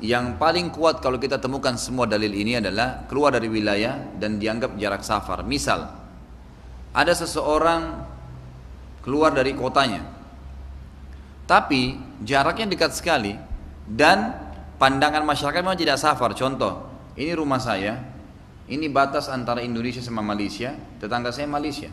yang 0.00 0.40
paling 0.40 0.72
kuat 0.72 1.04
kalau 1.04 1.20
kita 1.20 1.36
temukan 1.36 1.76
semua 1.76 2.08
dalil 2.08 2.32
ini 2.32 2.56
adalah 2.56 3.04
keluar 3.12 3.36
dari 3.36 3.52
wilayah 3.52 4.00
dan 4.16 4.40
dianggap 4.40 4.72
jarak 4.80 5.04
safar. 5.04 5.44
Misal, 5.44 5.84
ada 6.96 7.12
seseorang 7.12 8.08
keluar 9.04 9.36
dari 9.36 9.52
kotanya, 9.52 10.00
tapi 11.44 12.00
jaraknya 12.24 12.72
dekat 12.72 12.96
sekali 12.96 13.36
dan 13.84 14.32
pandangan 14.80 15.28
masyarakat 15.28 15.60
memang 15.60 15.76
tidak 15.76 16.00
safar. 16.00 16.32
Contoh, 16.32 16.88
ini 17.20 17.36
rumah 17.36 17.60
saya, 17.60 18.00
ini 18.64 18.88
batas 18.88 19.28
antara 19.28 19.60
Indonesia 19.60 20.00
sama 20.00 20.24
Malaysia, 20.24 20.72
tetangga 20.96 21.28
saya 21.36 21.44
Malaysia. 21.44 21.92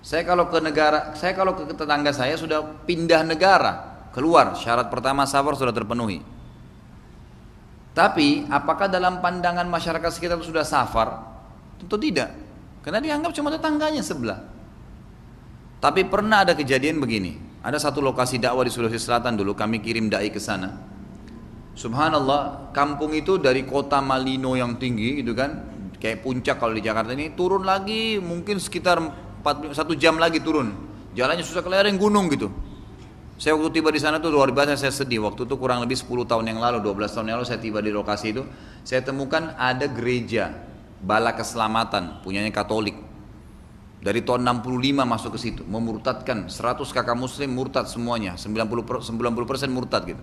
Saya 0.00 0.24
kalau 0.24 0.48
ke 0.48 0.58
negara, 0.64 1.12
saya 1.12 1.36
kalau 1.36 1.52
ke 1.52 1.68
tetangga 1.76 2.12
saya 2.16 2.32
sudah 2.40 2.64
pindah 2.88 3.20
negara, 3.20 4.08
keluar 4.16 4.56
syarat 4.56 4.88
pertama 4.88 5.28
safar 5.28 5.52
sudah 5.60 5.76
terpenuhi. 5.76 6.24
Tapi 7.92 8.48
apakah 8.48 8.88
dalam 8.88 9.20
pandangan 9.20 9.68
masyarakat 9.68 10.08
sekitar 10.08 10.40
sudah 10.40 10.64
safar? 10.64 11.20
Tentu 11.76 12.00
tidak. 12.00 12.32
Karena 12.80 13.02
dianggap 13.02 13.36
cuma 13.36 13.52
tetangganya 13.52 14.00
sebelah. 14.00 14.40
Tapi 15.84 16.08
pernah 16.08 16.48
ada 16.48 16.56
kejadian 16.56 16.96
begini. 16.96 17.36
Ada 17.60 17.76
satu 17.76 18.00
lokasi 18.00 18.40
dakwah 18.40 18.64
di 18.64 18.72
Sulawesi 18.72 18.96
Selatan 18.96 19.36
dulu 19.36 19.52
kami 19.52 19.84
kirim 19.84 20.08
dai 20.08 20.32
ke 20.32 20.40
sana. 20.40 20.80
Subhanallah, 21.76 22.72
kampung 22.72 23.12
itu 23.12 23.36
dari 23.36 23.68
kota 23.68 24.00
Malino 24.00 24.56
yang 24.56 24.80
tinggi 24.80 25.20
gitu 25.20 25.36
kan, 25.36 25.60
kayak 26.00 26.24
puncak 26.24 26.56
kalau 26.56 26.72
di 26.72 26.84
Jakarta 26.84 27.12
ini 27.12 27.32
turun 27.36 27.64
lagi 27.64 28.16
mungkin 28.16 28.56
sekitar 28.56 29.00
4, 29.40 29.72
satu 29.72 29.96
jam 29.96 30.20
lagi 30.20 30.38
turun. 30.44 30.72
Jalannya 31.16 31.42
susah 31.42 31.64
kelereng 31.64 31.96
gunung 31.96 32.30
gitu. 32.30 32.52
Saya 33.40 33.56
waktu 33.56 33.80
tiba 33.80 33.88
di 33.88 33.96
sana 33.96 34.20
tuh 34.20 34.28
luar 34.28 34.52
biasa 34.52 34.76
saya 34.76 34.92
sedih. 34.92 35.24
Waktu 35.24 35.48
itu 35.48 35.56
kurang 35.56 35.80
lebih 35.80 35.96
10 35.96 36.28
tahun 36.28 36.44
yang 36.44 36.60
lalu, 36.60 36.84
12 36.84 37.08
tahun 37.08 37.26
yang 37.32 37.36
lalu 37.40 37.48
saya 37.48 37.56
tiba 37.56 37.80
di 37.80 37.88
lokasi 37.88 38.36
itu, 38.36 38.44
saya 38.84 39.00
temukan 39.00 39.56
ada 39.56 39.88
gereja 39.88 40.52
Bala 41.00 41.32
Keselamatan 41.32 42.20
punyanya 42.20 42.52
Katolik. 42.52 42.92
Dari 44.00 44.20
tahun 44.24 44.44
65 44.44 45.04
masuk 45.04 45.30
ke 45.36 45.40
situ, 45.40 45.62
memurtadkan 45.64 46.52
100 46.52 46.84
kakak 46.88 47.16
muslim 47.16 47.52
murtad 47.52 47.88
semuanya, 47.88 48.36
90 48.36 49.08
90% 49.08 49.72
murtad 49.72 50.04
gitu. 50.04 50.22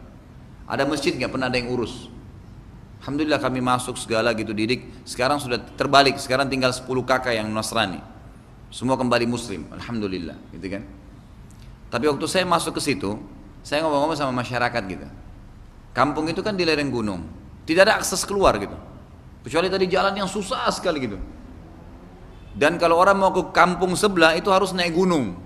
Ada 0.70 0.86
masjid 0.86 1.14
nggak 1.18 1.30
pernah 1.34 1.50
ada 1.50 1.58
yang 1.58 1.74
urus. 1.74 2.10
Alhamdulillah 3.02 3.40
kami 3.42 3.62
masuk 3.62 3.96
segala 3.98 4.34
gitu 4.34 4.52
didik. 4.52 5.06
Sekarang 5.06 5.38
sudah 5.38 5.62
terbalik. 5.78 6.18
Sekarang 6.18 6.50
tinggal 6.50 6.74
10 6.74 6.86
kakak 7.06 7.38
yang 7.38 7.48
Nasrani. 7.54 8.17
Semua 8.70 9.00
kembali 9.00 9.26
Muslim. 9.28 9.68
Alhamdulillah, 9.72 10.36
gitu 10.56 10.68
kan. 10.68 10.84
Tapi 11.88 12.06
waktu 12.12 12.26
saya 12.28 12.44
masuk 12.44 12.78
ke 12.78 12.82
situ, 12.84 13.16
saya 13.64 13.84
ngomong-ngomong 13.88 14.20
sama 14.20 14.34
masyarakat 14.44 14.84
gitu. 14.92 15.08
Kampung 15.96 16.28
itu 16.28 16.44
kan 16.44 16.54
di 16.54 16.68
lereng 16.68 16.92
gunung. 16.92 17.24
Tidak 17.64 17.82
ada 17.84 18.00
akses 18.00 18.28
keluar 18.28 18.60
gitu. 18.60 18.76
Kecuali 19.48 19.72
tadi 19.72 19.88
jalan 19.88 20.14
yang 20.16 20.28
susah 20.28 20.68
sekali 20.70 21.00
gitu. 21.04 21.18
Dan 22.58 22.76
kalau 22.76 23.00
orang 23.00 23.16
mau 23.16 23.32
ke 23.32 23.56
kampung 23.56 23.96
sebelah 23.96 24.36
itu 24.36 24.52
harus 24.52 24.76
naik 24.76 24.92
gunung. 24.92 25.40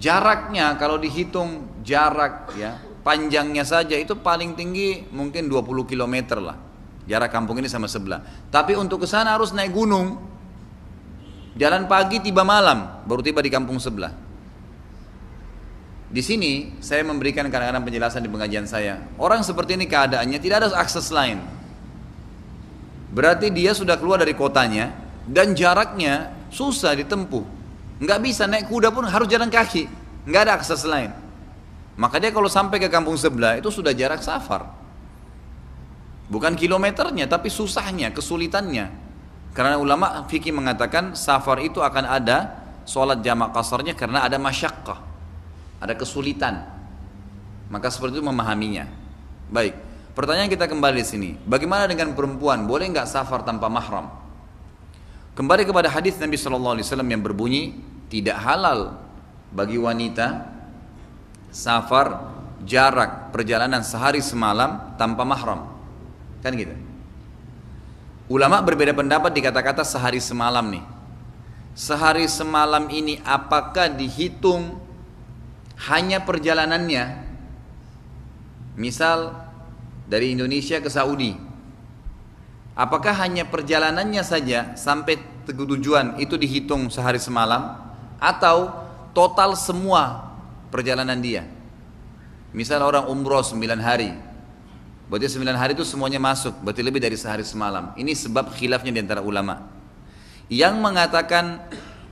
Jaraknya 0.00 0.74
kalau 0.80 0.98
dihitung 0.98 1.74
jarak 1.84 2.50
ya 2.56 2.80
panjangnya 3.04 3.62
saja 3.62 3.94
itu 3.94 4.16
paling 4.16 4.56
tinggi 4.56 5.04
mungkin 5.12 5.46
20 5.46 5.84
km 5.84 6.40
lah 6.40 6.56
jarak 7.04 7.28
kampung 7.30 7.60
ini 7.60 7.68
sama 7.68 7.84
sebelah 7.86 8.24
tapi 8.48 8.72
untuk 8.74 9.04
ke 9.04 9.06
sana 9.06 9.36
harus 9.36 9.52
naik 9.52 9.76
gunung 9.76 10.18
jalan 11.54 11.86
pagi 11.86 12.22
tiba 12.22 12.42
malam 12.42 13.02
baru 13.06 13.22
tiba 13.22 13.40
di 13.42 13.50
kampung 13.50 13.78
sebelah. 13.78 14.14
Di 16.14 16.22
sini 16.22 16.78
saya 16.78 17.02
memberikan 17.02 17.50
kadang-kadang 17.50 17.82
penjelasan 17.82 18.22
di 18.22 18.30
pengajian 18.30 18.70
saya. 18.70 19.02
Orang 19.18 19.42
seperti 19.42 19.74
ini 19.74 19.90
keadaannya 19.90 20.38
tidak 20.38 20.56
ada 20.62 20.68
akses 20.78 21.10
lain. 21.10 21.42
Berarti 23.10 23.50
dia 23.50 23.74
sudah 23.74 23.98
keluar 23.98 24.22
dari 24.22 24.34
kotanya 24.34 24.94
dan 25.26 25.58
jaraknya 25.58 26.30
susah 26.54 26.94
ditempuh. 26.94 27.42
Nggak 27.98 28.20
bisa 28.22 28.46
naik 28.46 28.70
kuda 28.70 28.94
pun 28.94 29.06
harus 29.06 29.26
jalan 29.26 29.50
kaki. 29.50 29.90
Nggak 30.26 30.42
ada 30.46 30.52
akses 30.54 30.86
lain. 30.86 31.10
Maka 31.94 32.18
dia 32.18 32.34
kalau 32.34 32.50
sampai 32.50 32.82
ke 32.82 32.90
kampung 32.90 33.14
sebelah 33.14 33.58
itu 33.58 33.70
sudah 33.70 33.94
jarak 33.94 34.22
safar. 34.22 34.66
Bukan 36.26 36.58
kilometernya 36.58 37.30
tapi 37.30 37.50
susahnya, 37.50 38.10
kesulitannya. 38.10 39.03
Karena 39.54 39.78
ulama 39.78 40.26
fikih 40.26 40.50
mengatakan 40.50 41.14
safar 41.14 41.62
itu 41.62 41.78
akan 41.78 42.04
ada 42.04 42.58
sholat 42.84 43.22
jamak 43.22 43.54
kasarnya 43.54 43.94
karena 43.94 44.26
ada 44.26 44.34
masyakkah. 44.36 44.98
Ada 45.78 45.94
kesulitan. 45.94 46.66
Maka 47.70 47.88
seperti 47.88 48.18
itu 48.18 48.24
memahaminya. 48.26 48.90
Baik, 49.48 49.78
pertanyaan 50.18 50.50
kita 50.50 50.66
kembali 50.66 50.98
di 51.00 51.06
sini. 51.06 51.30
Bagaimana 51.46 51.86
dengan 51.86 52.12
perempuan? 52.18 52.66
Boleh 52.66 52.90
nggak 52.90 53.06
safar 53.06 53.46
tanpa 53.46 53.70
mahram? 53.70 54.10
Kembali 55.38 55.62
kepada 55.66 55.90
hadis 55.90 56.18
Nabi 56.18 56.34
Shallallahu 56.34 56.74
Alaihi 56.78 56.86
Wasallam 56.86 57.10
yang 57.10 57.22
berbunyi 57.22 57.78
tidak 58.10 58.38
halal 58.42 58.98
bagi 59.54 59.78
wanita 59.78 60.50
safar 61.54 62.34
jarak 62.66 63.30
perjalanan 63.30 63.82
sehari 63.86 64.18
semalam 64.18 64.94
tanpa 64.98 65.22
mahram 65.22 65.70
kan 66.42 66.54
gitu 66.54 66.74
ulama 68.28 68.60
berbeda 68.64 68.96
pendapat 68.96 69.32
di 69.34 69.40
kata-kata 69.44 69.84
sehari 69.84 70.20
semalam 70.20 70.64
nih. 70.70 70.84
Sehari 71.74 72.30
semalam 72.30 72.86
ini 72.86 73.18
apakah 73.26 73.90
dihitung 73.90 74.78
hanya 75.90 76.22
perjalanannya? 76.22 77.26
Misal 78.78 79.34
dari 80.06 80.34
Indonesia 80.34 80.78
ke 80.78 80.86
Saudi. 80.86 81.34
Apakah 82.74 83.14
hanya 83.22 83.46
perjalanannya 83.46 84.22
saja 84.26 84.74
sampai 84.74 85.18
tujuan 85.46 86.18
itu 86.18 86.34
dihitung 86.34 86.90
sehari 86.90 87.22
semalam? 87.22 87.78
Atau 88.18 88.70
total 89.14 89.54
semua 89.54 90.34
perjalanan 90.74 91.18
dia. 91.22 91.46
Misal 92.54 92.82
orang 92.82 93.06
umroh 93.10 93.42
9 93.42 93.78
hari, 93.82 94.14
Berarti 95.04 95.28
sembilan 95.28 95.56
hari 95.60 95.76
itu 95.76 95.84
semuanya 95.84 96.16
masuk, 96.16 96.64
berarti 96.64 96.80
lebih 96.80 96.96
dari 96.96 97.14
sehari 97.14 97.44
semalam. 97.44 97.92
Ini 97.92 98.12
sebab 98.16 98.56
khilafnya 98.56 98.92
di 98.96 99.00
antara 99.04 99.20
ulama. 99.20 99.60
Yang 100.48 100.74
mengatakan 100.80 101.60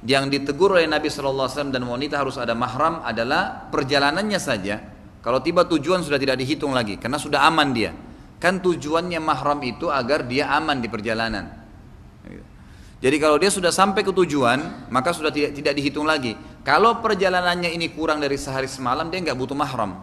yang 0.04 0.28
ditegur 0.28 0.76
oleh 0.76 0.84
Nabi 0.84 1.08
SAW 1.08 1.72
dan 1.72 1.82
wanita 1.88 2.20
harus 2.20 2.36
ada 2.36 2.52
mahram 2.52 3.00
adalah 3.00 3.70
perjalanannya 3.72 4.40
saja. 4.40 4.76
Kalau 5.22 5.40
tiba 5.40 5.64
tujuan 5.64 6.02
sudah 6.04 6.18
tidak 6.18 6.36
dihitung 6.36 6.74
lagi, 6.74 6.98
karena 6.98 7.16
sudah 7.16 7.46
aman 7.48 7.72
dia. 7.72 7.96
Kan 8.42 8.58
tujuannya 8.58 9.22
mahram 9.22 9.62
itu 9.62 9.86
agar 9.86 10.26
dia 10.26 10.50
aman 10.50 10.82
di 10.82 10.90
perjalanan. 10.90 11.62
Jadi 13.02 13.16
kalau 13.18 13.34
dia 13.34 13.50
sudah 13.50 13.74
sampai 13.74 14.06
ke 14.06 14.14
tujuan, 14.14 14.86
maka 14.90 15.10
sudah 15.10 15.34
tidak, 15.34 15.58
tidak 15.58 15.74
dihitung 15.74 16.06
lagi. 16.06 16.38
Kalau 16.62 17.02
perjalanannya 17.02 17.74
ini 17.74 17.90
kurang 17.90 18.22
dari 18.22 18.38
sehari 18.38 18.70
semalam, 18.70 19.10
dia 19.10 19.18
nggak 19.18 19.34
butuh 19.34 19.58
mahram. 19.58 19.98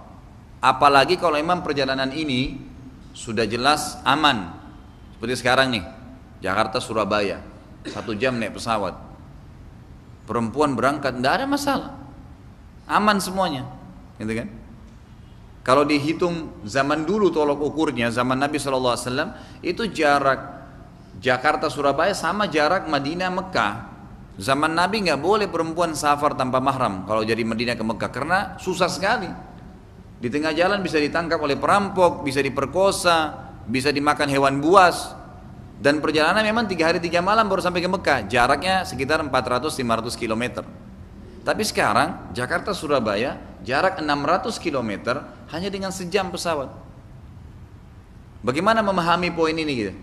Apalagi 0.60 1.16
kalau 1.16 1.40
memang 1.40 1.64
perjalanan 1.64 2.12
ini 2.12 2.60
sudah 3.20 3.44
jelas 3.44 4.00
aman. 4.08 4.56
Seperti 5.20 5.44
sekarang 5.44 5.76
nih, 5.76 5.84
Jakarta 6.40 6.80
Surabaya, 6.80 7.44
satu 7.84 8.16
jam 8.16 8.40
naik 8.40 8.56
pesawat. 8.56 8.96
Perempuan 10.24 10.72
berangkat, 10.80 11.20
tidak 11.20 11.44
ada 11.44 11.46
masalah. 11.50 11.92
Aman 12.88 13.20
semuanya, 13.20 13.68
gitu 14.16 14.32
kan? 14.32 14.48
Kalau 15.68 15.84
dihitung 15.84 16.64
zaman 16.64 17.04
dulu 17.04 17.28
tolok 17.28 17.60
ukurnya, 17.60 18.08
zaman 18.08 18.40
Nabi 18.40 18.56
SAW, 18.56 18.96
itu 19.60 19.84
jarak 19.92 20.64
Jakarta 21.20 21.68
Surabaya 21.68 22.16
sama 22.16 22.48
jarak 22.48 22.88
Madinah 22.88 23.28
Mekah. 23.28 23.74
Zaman 24.40 24.72
Nabi 24.72 25.04
nggak 25.04 25.20
boleh 25.20 25.52
perempuan 25.52 25.92
safar 25.92 26.32
tanpa 26.40 26.64
mahram 26.64 27.04
kalau 27.04 27.28
jadi 27.28 27.44
Madinah 27.44 27.76
ke 27.76 27.84
Mekah 27.84 28.08
karena 28.08 28.40
susah 28.56 28.88
sekali. 28.88 29.28
Di 30.20 30.28
tengah 30.28 30.52
jalan 30.52 30.84
bisa 30.84 31.00
ditangkap 31.00 31.40
oleh 31.40 31.56
perampok, 31.56 32.28
bisa 32.28 32.44
diperkosa, 32.44 33.50
bisa 33.64 33.88
dimakan 33.88 34.28
hewan 34.28 34.60
buas. 34.60 35.16
Dan 35.80 36.04
perjalanan 36.04 36.44
memang 36.44 36.68
tiga 36.68 36.92
hari 36.92 37.00
tiga 37.00 37.24
malam 37.24 37.48
baru 37.48 37.64
sampai 37.64 37.80
ke 37.80 37.88
Mekah. 37.88 38.28
Jaraknya 38.28 38.84
sekitar 38.84 39.24
400-500 39.24 40.20
km. 40.20 40.68
Tapi 41.48 41.64
sekarang 41.64 42.36
Jakarta 42.36 42.76
Surabaya 42.76 43.40
jarak 43.64 44.04
600 44.04 44.60
km 44.60 45.24
hanya 45.56 45.72
dengan 45.72 45.96
sejam 45.96 46.28
pesawat. 46.28 46.68
Bagaimana 48.44 48.84
memahami 48.84 49.32
poin 49.32 49.56
ini 49.56 49.72
gitu? 49.72 49.94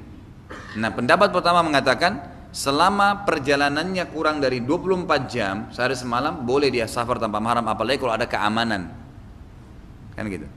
Nah 0.81 0.97
pendapat 0.97 1.29
pertama 1.29 1.61
mengatakan 1.61 2.25
selama 2.57 3.29
perjalanannya 3.29 4.05
kurang 4.17 4.41
dari 4.41 4.65
24 4.65 5.29
jam 5.29 5.69
sehari 5.69 5.93
semalam 5.93 6.41
boleh 6.41 6.73
dia 6.73 6.89
safar 6.89 7.21
tanpa 7.21 7.37
mahram 7.37 7.69
apalagi 7.69 8.01
kalau 8.01 8.17
ada 8.17 8.25
keamanan 8.25 9.06
Kan 10.17 10.27
gitu. 10.33 10.49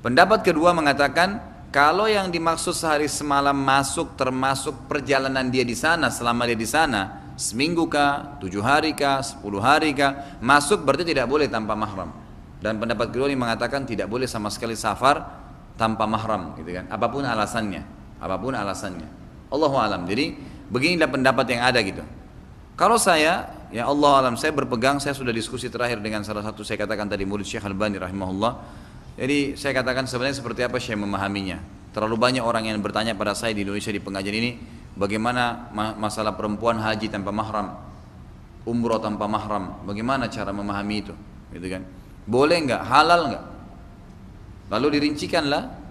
Pendapat 0.00 0.40
kedua 0.40 0.72
mengatakan 0.72 1.38
kalau 1.70 2.08
yang 2.08 2.32
dimaksud 2.32 2.74
sehari 2.74 3.06
semalam 3.06 3.54
masuk 3.54 4.16
termasuk 4.16 4.74
perjalanan 4.90 5.46
dia 5.52 5.62
di 5.62 5.76
sana 5.76 6.10
selama 6.10 6.48
dia 6.48 6.58
di 6.58 6.66
sana 6.66 7.30
seminggu 7.38 7.86
kah, 7.86 8.40
tujuh 8.40 8.60
hari 8.60 8.96
kah, 8.96 9.22
sepuluh 9.22 9.60
hari 9.60 9.92
kah 9.92 10.40
masuk 10.42 10.82
berarti 10.82 11.12
tidak 11.12 11.30
boleh 11.30 11.46
tanpa 11.46 11.72
mahram. 11.76 12.10
Dan 12.60 12.76
pendapat 12.76 13.08
kedua 13.08 13.28
ini 13.28 13.40
mengatakan 13.40 13.88
tidak 13.88 14.08
boleh 14.08 14.28
sama 14.28 14.52
sekali 14.52 14.76
safar 14.76 15.24
tanpa 15.80 16.04
mahram 16.04 16.52
gitu 16.60 16.76
kan. 16.76 16.84
Apa 16.92 17.08
pun 17.08 17.24
alasannya, 17.24 17.80
apa 18.20 18.36
pun 18.36 18.52
alasannya. 18.52 19.08
Allahu 19.48 19.76
alam. 19.80 20.04
Jadi 20.04 20.36
beginilah 20.68 21.08
pendapat 21.08 21.46
yang 21.48 21.62
ada 21.64 21.80
gitu. 21.80 22.04
Kalau 22.76 23.00
saya, 23.00 23.48
ya 23.70 23.86
Allah 23.86 24.12
alam, 24.22 24.34
saya 24.34 24.50
berpegang, 24.54 24.98
saya 24.98 25.14
sudah 25.14 25.30
diskusi 25.30 25.70
terakhir 25.70 26.02
dengan 26.02 26.22
salah 26.26 26.42
satu 26.42 26.62
saya 26.66 26.82
katakan 26.82 27.06
tadi 27.06 27.26
murid 27.26 27.46
Syekh 27.46 27.66
Al-Bani 27.66 27.98
rahimahullah. 27.98 28.52
Jadi 29.18 29.54
saya 29.58 29.74
katakan 29.74 30.06
sebenarnya 30.06 30.38
seperti 30.38 30.60
apa 30.66 30.78
Syekh 30.78 30.98
memahaminya. 30.98 31.58
Terlalu 31.90 32.16
banyak 32.16 32.44
orang 32.46 32.70
yang 32.70 32.78
bertanya 32.78 33.18
pada 33.18 33.34
saya 33.34 33.50
di 33.50 33.66
Indonesia 33.66 33.90
di 33.90 33.98
pengajian 33.98 34.36
ini, 34.36 34.50
bagaimana 34.94 35.70
masalah 35.98 36.38
perempuan 36.38 36.78
haji 36.78 37.10
tanpa 37.10 37.34
mahram, 37.34 37.74
umroh 38.62 39.02
tanpa 39.02 39.26
mahram, 39.26 39.82
bagaimana 39.82 40.30
cara 40.30 40.54
memahami 40.54 40.96
itu, 41.02 41.14
gitu 41.50 41.66
kan? 41.66 41.82
Boleh 42.30 42.62
nggak? 42.62 42.82
Halal 42.86 43.20
nggak? 43.34 43.44
Lalu 44.70 44.86
dirincikanlah. 45.02 45.82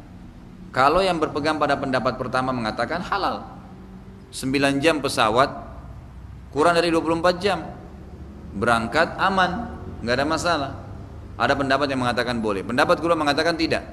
Kalau 0.72 1.04
yang 1.04 1.20
berpegang 1.20 1.60
pada 1.60 1.76
pendapat 1.76 2.16
pertama 2.16 2.56
mengatakan 2.56 3.04
halal, 3.04 3.44
9 4.32 4.80
jam 4.80 5.02
pesawat 5.02 5.69
kurang 6.54 6.78
dari 6.78 6.90
24 6.94 7.44
jam. 7.44 7.60
Berangkat 8.50 9.18
aman 9.22 9.80
nggak 10.02 10.16
ada 10.16 10.26
masalah. 10.26 10.72
Ada 11.40 11.56
pendapat 11.56 11.88
yang 11.88 12.04
mengatakan 12.04 12.44
boleh. 12.44 12.66
Pendapat 12.66 13.00
kedua 13.00 13.16
mengatakan 13.16 13.56
tidak. 13.56 13.86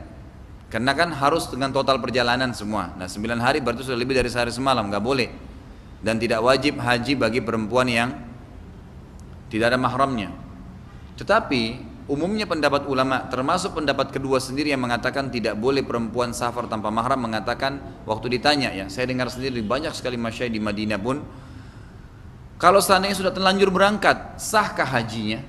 Karena 0.67 0.99
kan 0.99 1.15
harus 1.15 1.47
dengan 1.47 1.71
total 1.71 2.03
perjalanan 2.03 2.51
semua. 2.51 2.91
Nah 2.99 3.07
9 3.07 3.39
hari 3.39 3.63
berarti 3.63 3.87
sudah 3.87 3.99
lebih 3.99 4.19
dari 4.19 4.27
sehari 4.27 4.51
semalam 4.51 4.91
nggak 4.91 5.05
boleh. 5.05 5.29
Dan 6.03 6.19
tidak 6.19 6.43
wajib 6.43 6.83
haji 6.83 7.15
bagi 7.15 7.41
perempuan 7.41 7.87
yang 7.87 8.11
tidak 9.47 9.73
ada 9.73 9.79
mahramnya. 9.79 10.35
Tetapi 11.17 11.95
umumnya 12.07 12.47
pendapat 12.47 12.87
ulama 12.87 13.27
termasuk 13.27 13.79
pendapat 13.79 14.15
kedua 14.15 14.39
sendiri 14.39 14.71
yang 14.71 14.83
mengatakan 14.83 15.31
tidak 15.31 15.59
boleh 15.59 15.83
perempuan 15.83 16.31
safar 16.31 16.71
tanpa 16.71 16.91
mahram 16.91 17.19
mengatakan 17.19 17.83
waktu 18.07 18.39
ditanya 18.39 18.71
ya 18.71 18.87
saya 18.87 19.11
dengar 19.11 19.27
sendiri 19.27 19.59
banyak 19.67 19.91
sekali 19.91 20.15
masyai 20.15 20.47
di 20.47 20.63
Madinah 20.63 21.03
pun 21.03 21.19
kalau 22.57 22.81
seandainya 22.81 23.17
sudah 23.17 23.33
terlanjur 23.37 23.69
berangkat, 23.69 24.41
sahkah 24.41 24.89
hajinya? 24.89 25.45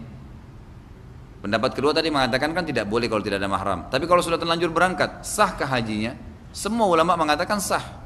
Pendapat 1.39 1.72
kedua 1.80 1.96
tadi 1.96 2.12
mengatakan 2.12 2.52
kan 2.52 2.67
tidak 2.67 2.84
boleh 2.91 3.08
kalau 3.08 3.24
tidak 3.24 3.39
ada 3.39 3.48
mahram. 3.48 3.80
Tapi 3.88 4.04
kalau 4.04 4.20
sudah 4.20 4.36
terlanjur 4.36 4.67
berangkat, 4.76 5.24
sahkah 5.24 5.70
hajinya? 5.72 6.20
Semua 6.52 6.91
ulama 6.91 7.15
mengatakan 7.15 7.63
sah. 7.63 8.04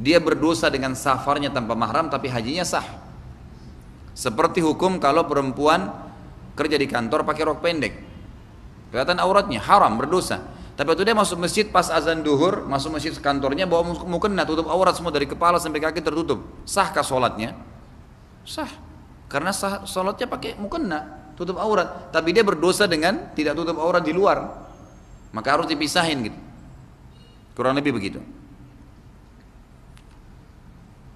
Dia 0.00 0.18
berdosa 0.18 0.66
dengan 0.72 0.98
safarnya 0.98 1.54
tanpa 1.54 1.78
mahram 1.78 2.10
tapi 2.10 2.26
hajinya 2.26 2.66
sah. 2.66 2.82
Seperti 4.16 4.58
hukum 4.58 4.98
kalau 4.98 5.30
perempuan 5.30 5.92
kerja 6.58 6.74
di 6.74 6.90
kantor 6.90 7.22
pakai 7.22 7.42
rok 7.46 7.62
pendek. 7.62 7.94
Kelihatan 8.90 9.22
auratnya, 9.22 9.62
haram, 9.62 9.94
berdosa. 9.94 10.42
Tapi 10.74 10.88
waktu 10.90 11.06
dia 11.06 11.14
masuk 11.14 11.38
masjid 11.38 11.68
pas 11.68 11.86
azan 11.92 12.26
duhur, 12.26 12.66
masuk 12.66 12.98
masjid 12.98 13.14
kantornya 13.14 13.70
bawa 13.70 13.94
mukena 14.02 14.42
tutup 14.42 14.66
aurat 14.66 14.96
semua 14.98 15.14
dari 15.14 15.30
kepala 15.30 15.62
sampai 15.62 15.78
kaki 15.78 16.02
tertutup. 16.02 16.42
Sahkah 16.66 17.04
sholatnya? 17.04 17.69
Sah. 18.50 18.70
Karena 19.30 19.54
sah, 19.54 19.86
sholatnya 19.86 20.26
pakai 20.26 20.58
mukena, 20.58 21.30
tutup 21.38 21.54
aurat. 21.62 22.10
Tapi 22.10 22.34
dia 22.34 22.42
berdosa 22.42 22.90
dengan 22.90 23.30
tidak 23.38 23.54
tutup 23.54 23.78
aurat 23.78 24.02
di 24.02 24.10
luar. 24.10 24.42
Maka 25.30 25.54
harus 25.54 25.70
dipisahin 25.70 26.26
gitu. 26.26 26.38
Kurang 27.54 27.78
lebih 27.78 27.94
begitu. 27.94 28.18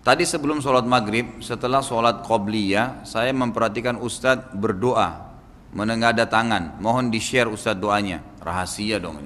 Tadi 0.07 0.23
sebelum 0.23 0.63
sholat 0.63 0.87
maghrib, 0.87 1.43
setelah 1.43 1.83
sholat 1.83 2.23
qobliyah, 2.23 3.03
saya 3.03 3.35
memperhatikan 3.35 3.99
Ustadz 3.99 4.55
berdoa, 4.55 5.35
menengadah 5.75 6.31
tangan. 6.31 6.79
Mohon 6.79 7.11
di-share 7.11 7.51
Ustadz 7.51 7.83
doanya. 7.83 8.23
Rahasia 8.39 9.03
dong. 9.03 9.19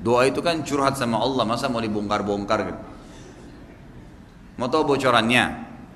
Doa 0.00 0.22
itu 0.30 0.40
kan 0.40 0.62
curhat 0.62 0.96
sama 0.96 1.18
Allah, 1.18 1.44
masa 1.44 1.66
mau 1.66 1.82
dibongkar-bongkar 1.82 2.60
gitu. 2.72 2.95
Mau 4.56 4.68
tahu 4.72 4.96
bocorannya? 4.96 5.44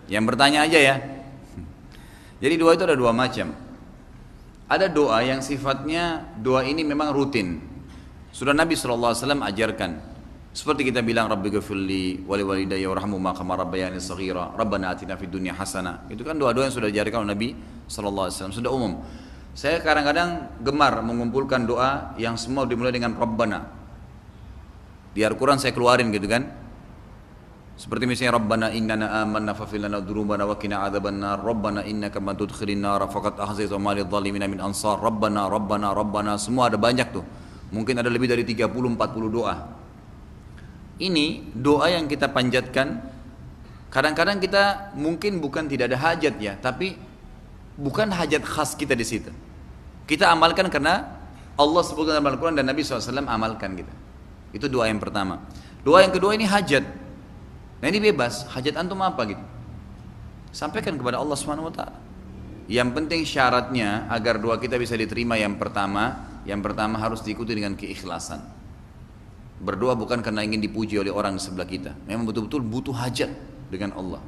Yang 0.09 0.25
bertanya 0.29 0.69
aja 0.69 0.79
ya. 0.79 0.97
Jadi 2.41 2.55
doa 2.57 2.73
itu 2.77 2.85
ada 2.85 2.97
dua 2.97 3.13
macam. 3.13 3.53
Ada 4.71 4.87
doa 4.87 5.19
yang 5.25 5.43
sifatnya 5.43 6.31
doa 6.39 6.65
ini 6.65 6.85
memang 6.87 7.13
rutin. 7.13 7.59
Sudah 8.31 8.55
Nabi 8.55 8.79
SAW 8.79 9.17
ajarkan. 9.19 10.13
Seperti 10.51 10.83
kita 10.83 10.99
bilang 10.99 11.31
Rabbi 11.31 11.47
gafirli 11.47 12.27
wali 12.27 12.43
walidayya 12.43 12.91
warhamhuma 12.91 13.31
kama 13.39 13.55
rabbayani 13.55 14.03
saghira 14.03 14.51
Rabbana 14.59 14.91
atina 14.91 15.15
fid 15.15 15.31
dunya 15.31 15.55
hasana. 15.55 16.07
Itu 16.11 16.27
kan 16.27 16.35
doa-doa 16.39 16.67
yang 16.67 16.75
sudah 16.75 16.91
diajarkan 16.91 17.23
oleh 17.23 17.31
Nabi 17.35 17.49
SAW 17.87 18.51
sudah 18.51 18.71
umum. 18.71 18.99
Saya 19.55 19.79
kadang-kadang 19.83 20.63
gemar 20.63 21.03
mengumpulkan 21.03 21.67
doa 21.67 22.15
yang 22.19 22.35
semua 22.35 22.67
dimulai 22.67 22.91
dengan 22.91 23.15
Rabbana. 23.15 23.67
Di 25.11 25.27
Al-Quran 25.27 25.59
saya 25.59 25.75
keluarin 25.75 26.11
gitu 26.15 26.27
kan. 26.31 26.47
Seperti 27.81 28.05
misalnya 28.05 28.37
Rabbana 28.37 28.69
innana 28.77 29.25
amanna 29.25 29.57
fafil 29.57 29.81
lana 29.81 30.05
dzunubana 30.05 30.45
wa 30.45 30.53
qina. 30.61 30.85
Rabbana 30.85 31.81
innaka 31.89 32.21
man 32.21 32.37
tudkhilin 32.37 32.85
nar 32.85 33.01
faqad 33.09 33.41
ahzayta 33.41 33.81
ma 33.81 33.97
lidh-dhalimin 33.97 34.45
min 34.53 34.61
ansar. 34.61 35.01
Rabbana 35.01 35.49
Rabbana 35.49 35.97
Rabbana 35.97 36.37
semua 36.37 36.69
ada 36.69 36.77
banyak 36.77 37.09
tuh. 37.09 37.25
Mungkin 37.73 37.97
ada 37.97 38.13
lebih 38.13 38.29
dari 38.29 38.45
30 38.45 38.69
40 38.69 39.33
doa. 39.33 39.57
Ini 41.01 41.57
doa 41.57 41.89
yang 41.89 42.05
kita 42.05 42.29
panjatkan 42.29 43.01
kadang-kadang 43.89 44.45
kita 44.45 44.93
mungkin 44.93 45.41
bukan 45.41 45.65
tidak 45.65 45.89
ada 45.89 45.99
hajat 46.05 46.37
ya, 46.37 46.61
tapi 46.61 47.01
bukan 47.81 48.13
hajat 48.13 48.45
khas 48.45 48.77
kita 48.77 48.93
di 48.93 49.09
situ. 49.09 49.33
Kita 50.05 50.29
amalkan 50.29 50.69
karena 50.69 51.17
Allah 51.57 51.81
sebutkan 51.81 52.21
dalam 52.21 52.29
Al-Quran 52.29 52.61
dan 52.61 52.69
Nabi 52.69 52.85
SAW 52.85 53.25
amalkan 53.25 53.73
kita. 53.73 53.95
Itu 54.53 54.69
doa 54.69 54.85
yang 54.85 55.01
pertama. 55.01 55.41
Doa 55.81 56.05
yang 56.05 56.13
kedua 56.13 56.37
ini 56.37 56.45
hajat. 56.45 57.09
Nah 57.81 57.87
ini 57.89 57.99
bebas, 58.13 58.45
hajat 58.53 58.77
antum 58.77 59.01
apa 59.01 59.25
gitu? 59.25 59.45
Sampaikan 60.53 61.01
kepada 61.01 61.17
Allah 61.17 61.37
taala. 61.37 61.99
Yang 62.71 62.89
penting 62.95 63.21
syaratnya 63.27 64.07
agar 64.07 64.39
doa 64.39 64.61
kita 64.61 64.79
bisa 64.79 64.95
diterima 64.95 65.35
yang 65.35 65.59
pertama, 65.59 66.29
yang 66.47 66.63
pertama 66.63 67.01
harus 67.03 67.25
diikuti 67.25 67.57
dengan 67.57 67.75
keikhlasan. 67.75 68.39
Berdoa 69.61 69.99
bukan 69.99 70.23
karena 70.23 70.47
ingin 70.47 70.63
dipuji 70.63 70.97
oleh 70.97 71.11
orang 71.11 71.37
di 71.37 71.43
sebelah 71.43 71.67
kita. 71.67 71.93
Memang 72.07 72.31
betul-betul 72.31 72.63
butuh 72.63 72.95
hajat 72.95 73.29
dengan 73.69 73.93
Allah. 73.99 74.23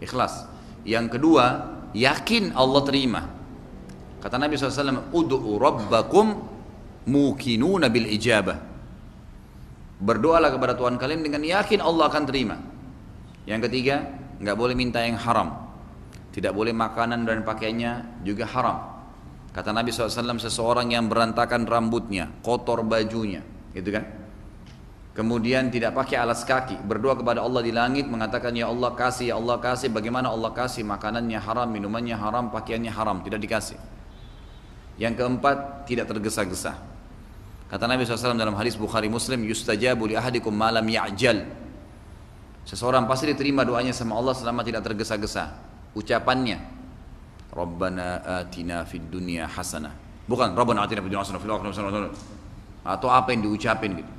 Ikhlas. 0.00 0.48
Yang 0.82 1.18
kedua, 1.18 1.68
yakin 1.94 2.56
Allah 2.56 2.82
terima. 2.82 3.22
Kata 4.18 4.40
Nabi 4.40 4.58
SAW, 4.58 5.12
Udu'u 5.14 5.60
rabbakum 5.60 6.34
mukinuna 7.06 7.92
bil 7.92 8.08
ijabah. 8.10 8.58
Berdoalah 10.02 10.50
kepada 10.50 10.74
Tuhan 10.74 10.98
kalian 10.98 11.22
dengan 11.22 11.42
yakin 11.46 11.78
Allah 11.78 12.10
akan 12.10 12.24
terima. 12.26 12.71
Yang 13.46 13.70
ketiga, 13.70 14.06
nggak 14.38 14.56
boleh 14.58 14.74
minta 14.74 15.02
yang 15.02 15.18
haram. 15.18 15.70
Tidak 16.32 16.52
boleh 16.54 16.72
makanan 16.72 17.28
dan 17.28 17.44
pakaiannya 17.44 18.22
juga 18.24 18.48
haram. 18.48 18.78
Kata 19.52 19.68
Nabi 19.68 19.92
SAW, 19.92 20.40
seseorang 20.40 20.88
yang 20.96 21.12
berantakan 21.12 21.68
rambutnya, 21.68 22.32
kotor 22.40 22.80
bajunya, 22.88 23.44
gitu 23.76 23.92
kan? 23.92 24.04
Kemudian 25.12 25.68
tidak 25.68 25.92
pakai 25.92 26.16
alas 26.16 26.40
kaki, 26.40 26.88
berdoa 26.88 27.12
kepada 27.20 27.44
Allah 27.44 27.60
di 27.60 27.68
langit 27.68 28.08
mengatakan 28.08 28.56
ya 28.56 28.72
Allah 28.72 28.96
kasih, 28.96 29.28
ya 29.28 29.36
Allah 29.36 29.60
kasih. 29.60 29.92
Bagaimana 29.92 30.32
Allah 30.32 30.56
kasih? 30.56 30.88
Makanannya 30.88 31.36
haram, 31.36 31.68
minumannya 31.68 32.16
haram, 32.16 32.48
pakaiannya 32.48 32.88
haram, 32.88 33.20
tidak 33.20 33.44
dikasih. 33.44 33.76
Yang 34.96 35.20
keempat, 35.20 35.84
tidak 35.84 36.08
tergesa-gesa. 36.08 36.80
Kata 37.68 37.84
Nabi 37.84 38.08
SAW 38.08 38.40
dalam 38.40 38.56
hadis 38.56 38.72
Bukhari 38.72 39.12
Muslim, 39.12 39.44
yustajabu 39.44 40.08
li 40.08 40.16
ahadikum 40.16 40.52
malam 40.52 40.84
ya'jal. 40.88 41.44
Seseorang 42.62 43.10
pasti 43.10 43.26
diterima 43.26 43.66
doanya 43.66 43.90
sama 43.90 44.14
Allah 44.18 44.34
selama 44.38 44.62
tidak 44.62 44.86
tergesa-gesa. 44.86 45.50
Ucapannya, 45.92 46.62
Rabbana 47.52 48.40
atina 48.42 48.86
fid 48.86 49.10
dunya 49.10 49.50
hasanah. 49.50 49.92
Bukan 50.24 50.54
Rabbana 50.54 50.86
atina 50.86 51.02
fid 51.02 51.10
dunya 51.10 51.20
hasanah 51.20 51.40
fil 51.42 51.50
akhirati 51.50 51.82
hasanah. 51.82 52.12
Atau 52.82 53.10
apa 53.10 53.34
yang 53.34 53.46
diucapin 53.46 53.98
gitu. 53.98 54.12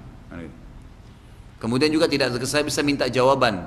Kemudian 1.63 1.87
juga 1.95 2.11
tidak 2.11 2.35
tergesa 2.35 2.59
bisa 2.59 2.83
minta 2.83 3.07
jawaban. 3.07 3.63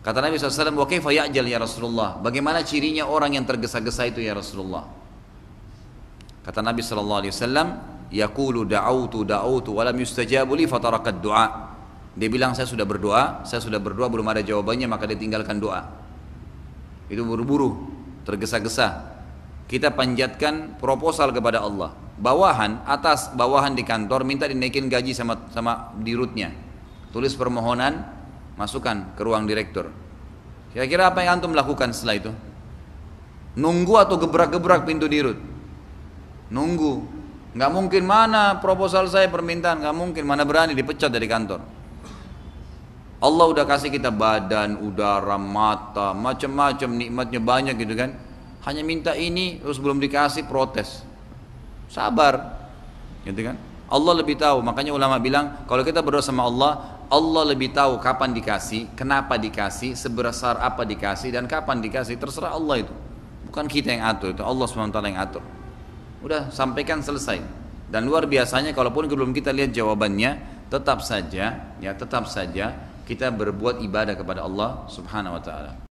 Kata 0.00 0.20
Nabi 0.24 0.40
SAW, 0.40 0.76
wa 0.76 0.88
kaifa 0.88 1.12
ya'jal 1.12 1.44
ya 1.44 1.60
Rasulullah? 1.60 2.16
Bagaimana 2.20 2.64
cirinya 2.64 3.04
orang 3.08 3.36
yang 3.36 3.44
tergesa-gesa 3.44 4.08
itu 4.08 4.20
ya 4.24 4.32
Rasulullah? 4.36 4.88
Kata 6.44 6.60
Nabi 6.64 6.80
SAW, 6.80 7.24
Yaqulu 8.10 8.66
da'autu 8.66 9.22
da'autu 9.22 9.70
walam 9.70 9.94
yustajabu 9.94 10.58
li 10.58 10.66
fatarakat 10.66 11.22
du'a. 11.22 11.46
Dia 12.18 12.26
bilang 12.26 12.56
saya 12.58 12.66
sudah 12.66 12.86
berdoa, 12.86 13.46
saya 13.46 13.62
sudah 13.62 13.78
berdoa 13.78 14.10
belum 14.10 14.26
ada 14.26 14.42
jawabannya 14.42 14.90
maka 14.90 15.06
dia 15.06 15.18
tinggalkan 15.18 15.62
doa. 15.62 15.86
Itu 17.06 17.22
buru-buru, 17.22 17.90
tergesa-gesa. 18.26 19.10
Kita 19.70 19.94
panjatkan 19.94 20.82
proposal 20.82 21.30
kepada 21.30 21.62
Allah. 21.62 21.94
Bawahan, 22.18 22.82
atas 22.84 23.30
bawahan 23.32 23.72
di 23.72 23.86
kantor 23.86 24.26
minta 24.26 24.44
dinaikin 24.50 24.90
gaji 24.90 25.14
sama 25.14 25.48
sama 25.54 25.94
dirutnya 26.02 26.70
tulis 27.10 27.34
permohonan, 27.34 28.06
masukkan 28.54 29.14
ke 29.14 29.22
ruang 29.22 29.44
direktur. 29.46 29.90
Kira-kira 30.70 31.10
apa 31.10 31.26
yang 31.26 31.38
antum 31.38 31.52
lakukan 31.54 31.90
setelah 31.90 32.16
itu? 32.18 32.32
Nunggu 33.58 33.94
atau 33.98 34.14
gebrak-gebrak 34.14 34.86
pintu 34.86 35.10
dirut? 35.10 35.38
Nunggu. 36.54 37.18
Nggak 37.50 37.70
mungkin 37.74 38.02
mana 38.06 38.62
proposal 38.62 39.10
saya 39.10 39.26
permintaan, 39.26 39.82
nggak 39.82 39.96
mungkin 39.98 40.22
mana 40.22 40.46
berani 40.46 40.78
dipecat 40.78 41.10
dari 41.10 41.26
kantor. 41.26 41.58
Allah 43.20 43.52
udah 43.52 43.68
kasih 43.68 43.92
kita 43.92 44.08
badan, 44.08 44.80
udara, 44.80 45.36
mata, 45.36 46.16
macam-macam 46.16 46.88
nikmatnya 46.88 47.40
banyak 47.40 47.76
gitu 47.76 47.92
kan. 47.92 48.16
Hanya 48.64 48.80
minta 48.80 49.12
ini 49.12 49.60
terus 49.60 49.76
belum 49.76 50.00
dikasih 50.00 50.48
protes. 50.48 51.04
Sabar. 51.92 52.64
Gitu 53.28 53.44
kan? 53.44 53.60
Allah 53.92 54.24
lebih 54.24 54.40
tahu. 54.40 54.64
Makanya 54.64 54.96
ulama 54.96 55.20
bilang 55.20 55.68
kalau 55.68 55.84
kita 55.84 56.00
berdoa 56.00 56.24
sama 56.24 56.48
Allah, 56.48 56.96
Allah 57.12 57.52
lebih 57.52 57.76
tahu 57.76 58.00
kapan 58.00 58.32
dikasih, 58.32 58.96
kenapa 58.96 59.36
dikasih, 59.36 59.92
sebesar 59.92 60.56
apa 60.56 60.88
dikasih, 60.88 61.36
dan 61.36 61.44
kapan 61.44 61.84
dikasih. 61.84 62.16
Terserah 62.16 62.56
Allah 62.56 62.88
itu. 62.88 62.94
Bukan 63.52 63.68
kita 63.68 64.00
yang 64.00 64.08
atur, 64.08 64.32
itu 64.32 64.40
Allah 64.40 64.64
SWT 64.64 64.96
yang 65.04 65.20
atur. 65.20 65.44
Udah 66.24 66.48
sampaikan 66.48 67.04
selesai. 67.04 67.42
Dan 67.90 68.08
luar 68.08 68.24
biasanya 68.24 68.72
kalaupun 68.72 69.10
belum 69.10 69.36
kita 69.36 69.52
lihat 69.52 69.76
jawabannya, 69.76 70.62
tetap 70.70 71.02
saja, 71.02 71.74
ya 71.82 71.92
tetap 71.98 72.30
saja 72.30 72.89
kita 73.10 73.34
berbuat 73.34 73.82
ibadah 73.82 74.14
kepada 74.14 74.46
Allah 74.46 74.86
Subhanahu 74.86 75.34
wa 75.34 75.42
taala. 75.42 75.89